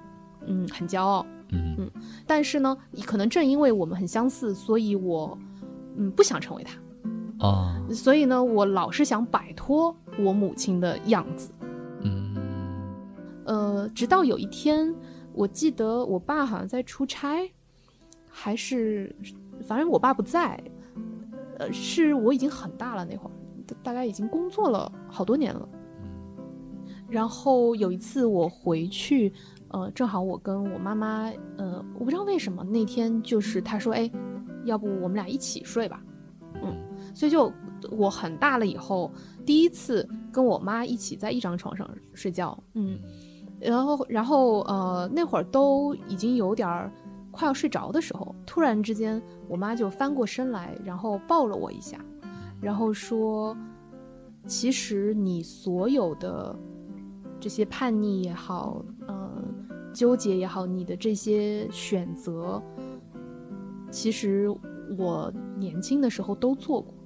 [0.47, 1.25] 嗯，很骄傲。
[1.55, 1.91] 嗯嗯
[2.27, 5.37] 但是呢，可能正因为我们很相似，所以我，
[5.97, 6.73] 嗯，不想成为她。
[7.43, 11.53] 啊所以呢，我老是想摆脱我母亲的样子。
[12.01, 12.37] 嗯
[13.45, 14.95] 呃，直到有一天，
[15.33, 17.51] 我记得我爸好像在出差，
[18.29, 19.15] 还是
[19.63, 20.63] 反正我爸不在，
[21.59, 23.33] 呃，是我已经很大了那会儿，
[23.67, 25.69] 大大概已经工作了好多年了。
[27.09, 29.33] 然后有一次我回去，
[29.69, 34.09] 呃，正好我跟我妈妈，呃，我不知道为什么那天就是她说，哎，
[34.65, 36.12] 要不我们俩一起睡吧，嗯，
[37.15, 37.53] 所以就
[37.91, 39.11] 我很大了以后，
[39.45, 42.99] 第一次跟我妈一起在一张床上睡觉，嗯，
[43.61, 46.91] 然后然后呃那会儿都已经有点儿
[47.31, 51.99] 快要睡着的时候，突然之间我妈就翻过身来，然后抱了我一下，
[52.61, 53.57] 然后说，
[54.47, 56.57] 其实你所有的
[57.41, 59.31] 这些叛逆也好，呃，
[59.93, 62.63] 纠结也好，你的这些选择，
[63.91, 64.49] 其实
[64.99, 67.02] 我年轻的时候都做过，嗯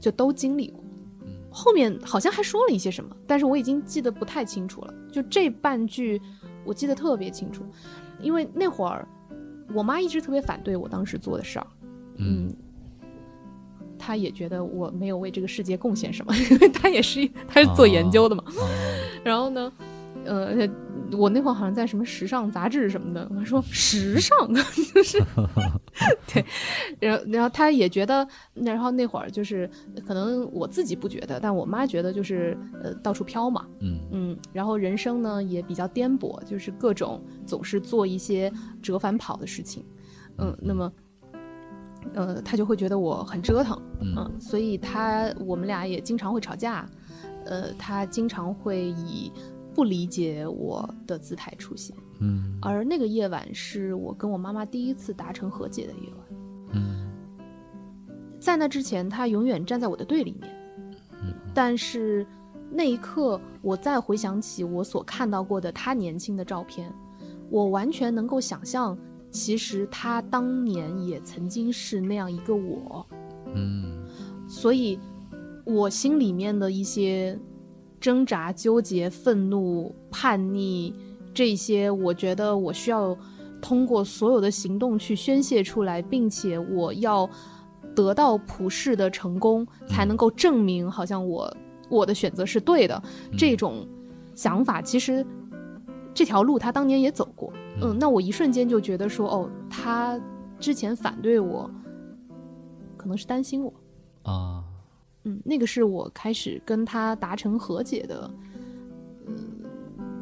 [0.00, 0.82] 就都经历过。
[1.22, 1.28] 嗯。
[1.50, 4.94] 后面好像还说了一些什么，但是我已经记得不太清楚了。
[5.12, 6.20] 就这半句，
[6.64, 7.64] 我记得特别清楚，
[8.20, 9.06] 因为那会儿
[9.74, 11.66] 我妈一直特别反对我当时做的事儿，
[12.16, 12.54] 嗯。
[14.00, 18.44] 她也觉得我没有为这个世界贡献什么， 因为她也是她是做研究的嘛。
[18.46, 18.52] 啊
[19.24, 19.70] 然后呢，
[20.28, 20.68] 呃，
[21.12, 25.18] 我那会儿好像在什么时尚杂志什么的，我说时尚 就是
[26.28, 26.44] 对，
[27.00, 29.68] 然后然后他也觉得，然后那会儿就是
[30.06, 33.98] 可能我自己不觉得，但我妈觉得就是呃到处飘嘛，嗯。
[34.12, 38.52] 嗯，然后人生呢也比较颠簸，就是各种总是做一些
[38.82, 39.84] 折返跑的事情，
[40.38, 40.92] 嗯，那么。
[42.14, 44.14] 呃，他就会觉得我很折腾，嗯。
[44.16, 46.88] 嗯，所以他我们俩也经常会吵架，
[47.44, 49.30] 呃，他经常会以
[49.78, 56.26] 不理解我的姿态出现，嗯而那个夜晚是我跟我妈妈第一次达成和解的夜晚。
[56.72, 57.08] 嗯
[58.40, 60.52] 在那之前，他永远站在我的队里面，
[61.22, 62.26] 嗯但是
[62.72, 66.92] 那一刻，我再回想起我所看到过的他年轻的照片，
[67.48, 68.98] 我完全能够想象，
[69.30, 73.06] 其实他当年也曾经是那样一个我。
[73.54, 74.04] 嗯
[74.48, 74.98] 所以，
[75.64, 77.38] 我心里面的一些
[78.00, 80.92] 挣扎、纠结、愤怒、叛逆，
[81.34, 83.16] 这些，我觉得我需要
[83.60, 87.28] 通过所有的行动去宣泄出来，并且我要
[87.94, 91.56] 得到普世的成功，才能够证明好像我
[91.88, 93.02] 我的选择是对的。
[93.36, 93.86] 这种
[94.34, 95.26] 想法，其实
[96.14, 97.52] 这条路他当年也走过。
[97.80, 100.20] 嗯，那我一瞬间就觉得说，哦，他
[100.60, 101.70] 之前反对我，
[102.96, 103.72] 可能是担心我。
[104.22, 104.64] 啊
[105.28, 108.30] 嗯，那个是我开始跟他达成和解的，
[109.26, 109.36] 嗯，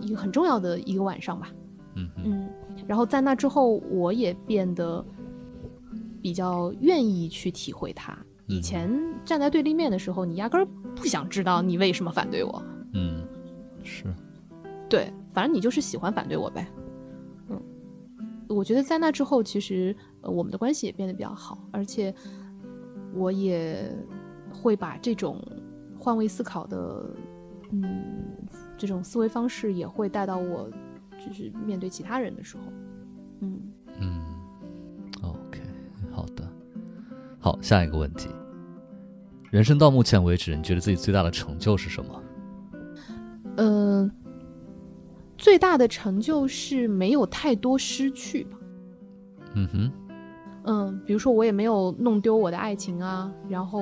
[0.01, 1.53] 一个很重要的一个晚上吧。
[1.95, 2.49] 嗯嗯嗯，
[2.89, 5.05] 然后在那之后，我也变得
[6.21, 8.19] 比较愿意去体会他。
[8.49, 8.91] 以前
[9.25, 12.63] 站在对立面的时候，你压根儿不想知道你为什么反对我，
[12.95, 13.25] 嗯
[13.85, 14.13] 是
[14.89, 16.67] 对，反正你就是喜欢反对我呗。
[17.49, 17.61] 嗯，
[18.49, 22.15] 我觉得在那之后，其实呃我们的关系也变得比较好，而且
[23.15, 23.91] 我也
[24.57, 25.41] 会把这种
[25.99, 27.11] 换位思考的，
[27.71, 27.85] 嗯，
[28.77, 30.71] 这种思维方式也会带到我
[31.25, 32.63] 就是面对其他人的时候，
[33.41, 33.61] 嗯。
[33.99, 34.21] 嗯
[35.23, 35.61] ，OK，
[36.11, 36.47] 好的，
[37.39, 38.29] 好，下一个问题，
[39.51, 42.23] 人生到目前为止，你觉得自己最大的成就是什么？
[43.57, 44.11] 嗯，
[45.39, 48.59] 最大的成就是没有太多失去吧。
[49.55, 49.93] 嗯哼，
[50.69, 53.81] 嗯，比如说我也没有弄丢我的爱情啊，然后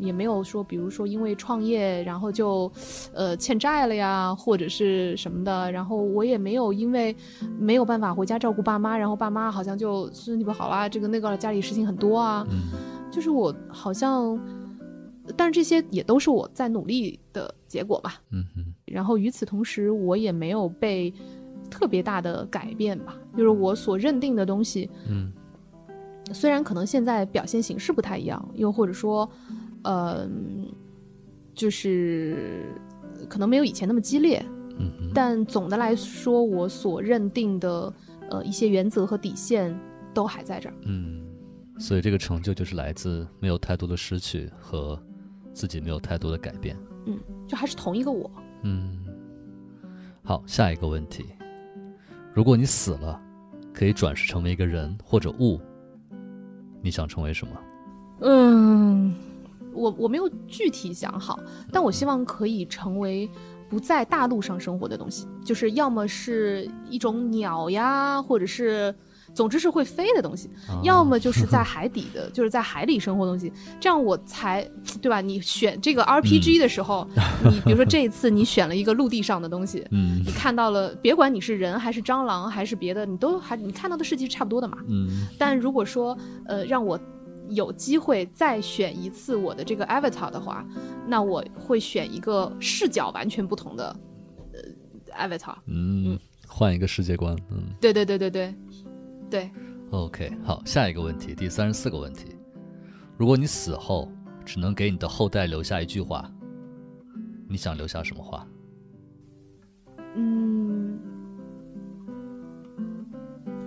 [0.00, 2.70] 也没有说，比如说因为创业然后就，
[3.14, 7.16] 呃，欠债了呀，或者是什么的，然后我也没有因为
[7.58, 12.46] 没有办法回家照顾爸妈，然后爸妈好像就身体不好啦，这个那个家里事情很多啊，
[13.10, 14.38] 就是我好像，
[15.38, 21.10] 但是这些也都是我在努力的结果吧，嗯哼，然后与此同时，我也没有被
[21.70, 25.32] 特别大的改变吧，就是我所认定的东西，嗯。
[26.32, 29.28] 虽然可能现在表现形式不太一样，又或者说，
[29.82, 30.28] 呃，
[31.54, 32.66] 就是
[33.28, 34.44] 可能没有以前那么激烈，
[34.78, 37.92] 嗯，但总的来说，我所认定的
[38.30, 39.76] 呃一些原则和底线
[40.14, 40.74] 都还在这儿。
[40.82, 41.22] 嗯，
[41.78, 45.00] 所以这个成就就是来自没有太多的失去和
[45.52, 46.76] 自己没有太多的改变。
[47.06, 47.18] 嗯，
[47.48, 48.30] 就还是同一个我。
[48.62, 48.98] 嗯，
[50.22, 51.24] 好，下一个问题，
[52.32, 53.20] 如果你死了，
[53.72, 55.60] 可以转世成为一个人或者物。
[56.82, 57.52] 你想成为什么？
[58.22, 59.14] 嗯，
[59.72, 61.38] 我我没有具体想好，
[61.72, 63.28] 但我希望可以成为
[63.68, 68.94] 不在大陆上生活的东西，就是要么是一种鸟呀，或者是，
[69.34, 70.50] 总之是会飞的东西，
[70.82, 74.62] 要么就是在海底的， 就是在海里生活东西，这样我才
[75.00, 75.20] 对吧？
[75.20, 77.06] 你选这个 RPG 的时候，
[77.50, 86.16] 你比如说这一次你选了一个陆地上的东西， 嗯，你看到了，别管你是人还是蟑螂还是别的，你都还你看到的世界是差不多的嘛，嗯，但如果说
[86.46, 86.98] 呃让我
[87.50, 90.64] 有机会再选一次我的这个 avatar 的话，
[91.06, 93.96] 那我会选一个视角完全不同的
[94.52, 98.54] 呃 avatar，嗯，换一个世界观，嗯，对对对对对
[99.30, 99.50] 对。
[99.90, 102.36] OK，好，下一个问题，第三十四个问题，
[103.16, 104.10] 如果你死后
[104.44, 106.30] 只能给你的后代留下一句话，
[107.48, 108.46] 你想留下什么话？
[110.14, 110.98] 嗯，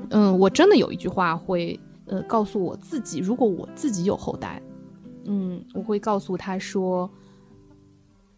[0.10, 4.62] 嗯，我真的有一句话会呃告诉我自己，如果我自己有后代，
[5.26, 7.10] 嗯，我会告诉他说，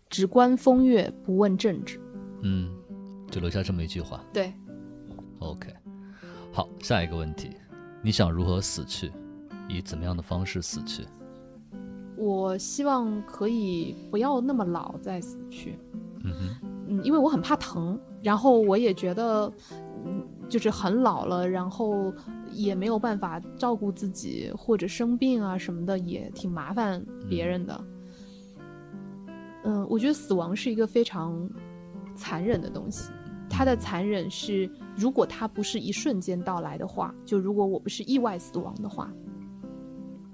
[0.09, 1.99] 只观风月，不问政治。
[2.41, 2.71] 嗯，
[3.29, 4.23] 就留下这么一句话。
[4.33, 4.53] 对
[5.39, 5.73] ，OK，
[6.55, 7.49] 好，下一个问题，
[8.01, 9.11] 你想如何死去？
[9.67, 11.05] 以怎么样的方式死去？
[12.15, 15.77] 我希望可以不要那么老再死去。
[16.23, 19.51] 嗯哼，嗯，因为我很怕疼，然后我也觉得，
[20.05, 22.13] 嗯，就是很老了，然后
[22.53, 27.83] 也没有办法照顾自己，或者生病啊什么的，也挺麻烦别人的。
[29.65, 31.49] 嗯，我觉得死亡是一个非常
[32.15, 33.11] 残忍的东西，
[33.49, 39.11] 它的残忍是，如果它不是一瞬间到来的话，就如果我不是意外死亡的话，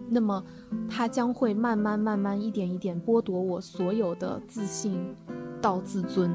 [0.09, 0.43] 那么
[0.89, 5.16] 它将会慢慢慢慢一点一点剥夺我所有的自信
[5.62, 6.32] 到自尊。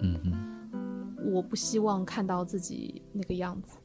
[0.00, 3.76] 嗯哼，我不希望看到自己那个样子，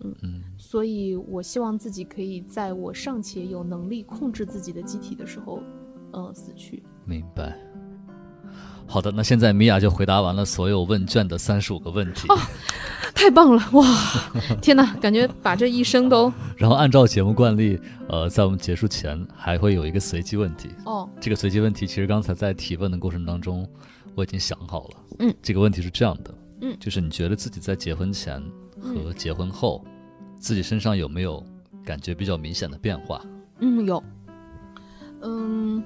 [0.00, 5.60] 嗯嗯所以我希望自己可以在我尚且有能力控制自己的机体的时候，
[6.12, 6.82] 呃，死去。
[7.04, 7.58] 明白。
[8.86, 12.28] 好的，那现在米娅就回答完了所有问卷的三十五个问题，
[13.16, 13.84] 太棒了，哇！
[14.60, 20.68] 天哪，感觉把这一生都 然后按照节目惯例，呃，在我们结束前还会有一个随机问题。
[20.84, 23.66] 哦，这个随机问题其实刚才在提问的过程当中，
[24.14, 24.96] 我已经想好了。
[25.20, 28.40] 嗯，这个问题是这样的，嗯就是你觉得自己在结婚前
[28.82, 29.82] 和结婚后，
[30.38, 31.42] 自己身上有没有
[31.82, 33.24] 感觉比较明显的变化？
[33.60, 34.04] 嗯，有，
[35.22, 35.82] 嗯，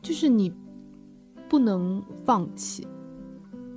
[0.00, 0.50] 就是你
[1.50, 2.88] 不能放弃。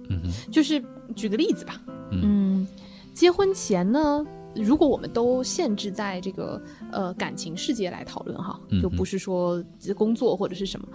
[0.09, 0.83] 嗯哼，就是
[1.15, 1.81] 举个例子吧，
[2.11, 2.67] 嗯嗯，
[3.13, 4.25] 结婚前呢，
[4.55, 9.63] 如果我们都限制在这个呃感情世界来讨论哈，嗯就不是说
[9.95, 10.87] 工作或者是什么，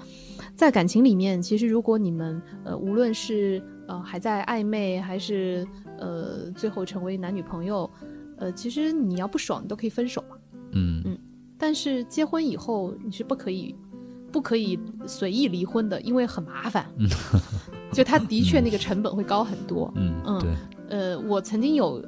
[0.55, 5.67] 在感情里面，其实如果你们呃无论是呃还在暧昧，还是
[5.99, 7.89] 呃最后成为男女朋友，
[8.37, 10.37] 呃，其实你要不爽，你都可以分手嘛。
[10.73, 11.19] 嗯嗯
[11.59, 13.75] 但是结婚以后，你是不可以
[14.31, 16.87] 不可以随意离婚的，因为很麻烦。
[17.93, 19.93] 就它的确那个成本会高很多。
[19.97, 20.55] 嗯嗯对，
[20.89, 22.03] 呃，我曾经有，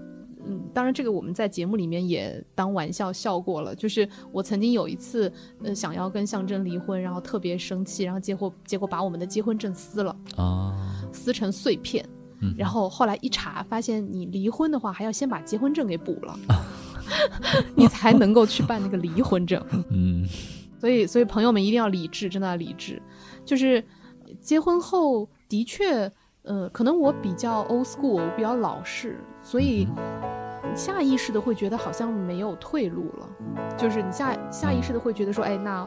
[0.46, 3.74] 嗯，当然这个我们在节目里面也当玩笑笑过了。
[3.74, 12.04] 就是我曾经有一次，呃，想要跟象征离婚，然后特别生气，然后结果结果把我们的结婚证撕了，啊，撕成碎片。
[12.42, 16.38] 嗯，然后后来一查，发现你离婚的话，还要先把结婚证给补了，
[17.76, 19.62] 你才能够去办那个离婚证。
[19.90, 20.26] 嗯
[20.80, 23.02] 所以，所以朋友们一定要理智，真的要理智。
[23.44, 23.84] 就是
[24.40, 26.10] 结婚后的确，
[26.44, 29.88] 呃，可能我比较 old school，我比较老式，所以
[30.76, 33.28] 下意识的会觉得好像没有退路了。
[33.76, 35.84] 就是你下下意识的会觉得说，哎，那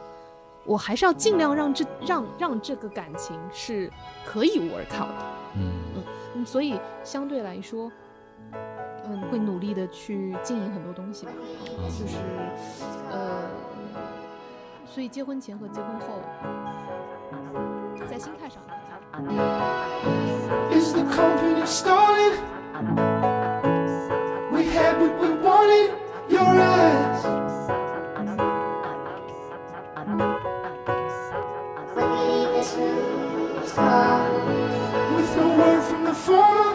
[0.66, 3.90] 我还是要尽量让这让让这个感情是
[4.26, 5.26] 可以 work out 的。
[5.56, 5.72] 嗯
[6.36, 7.90] 嗯，所以相对来说，
[9.06, 11.32] 嗯，会努力的去经营很多东西吧，
[11.78, 12.18] 就是
[13.12, 13.44] 呃，
[14.86, 16.20] 所以结婚前和结婚后，
[18.10, 18.62] 在心态上。
[19.14, 22.40] Is the company started?
[24.52, 25.94] We had what we wanted,
[26.28, 27.24] your eyes.
[31.94, 35.16] When we leave this room, gone.
[35.16, 36.74] With no word from the former,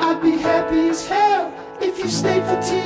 [0.00, 2.85] I'd be happy as hell if you stayed for tea.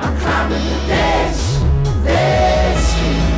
[0.00, 1.58] I'm climbing the dash,
[2.04, 3.37] dash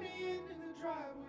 [0.00, 1.27] me in in the driveway.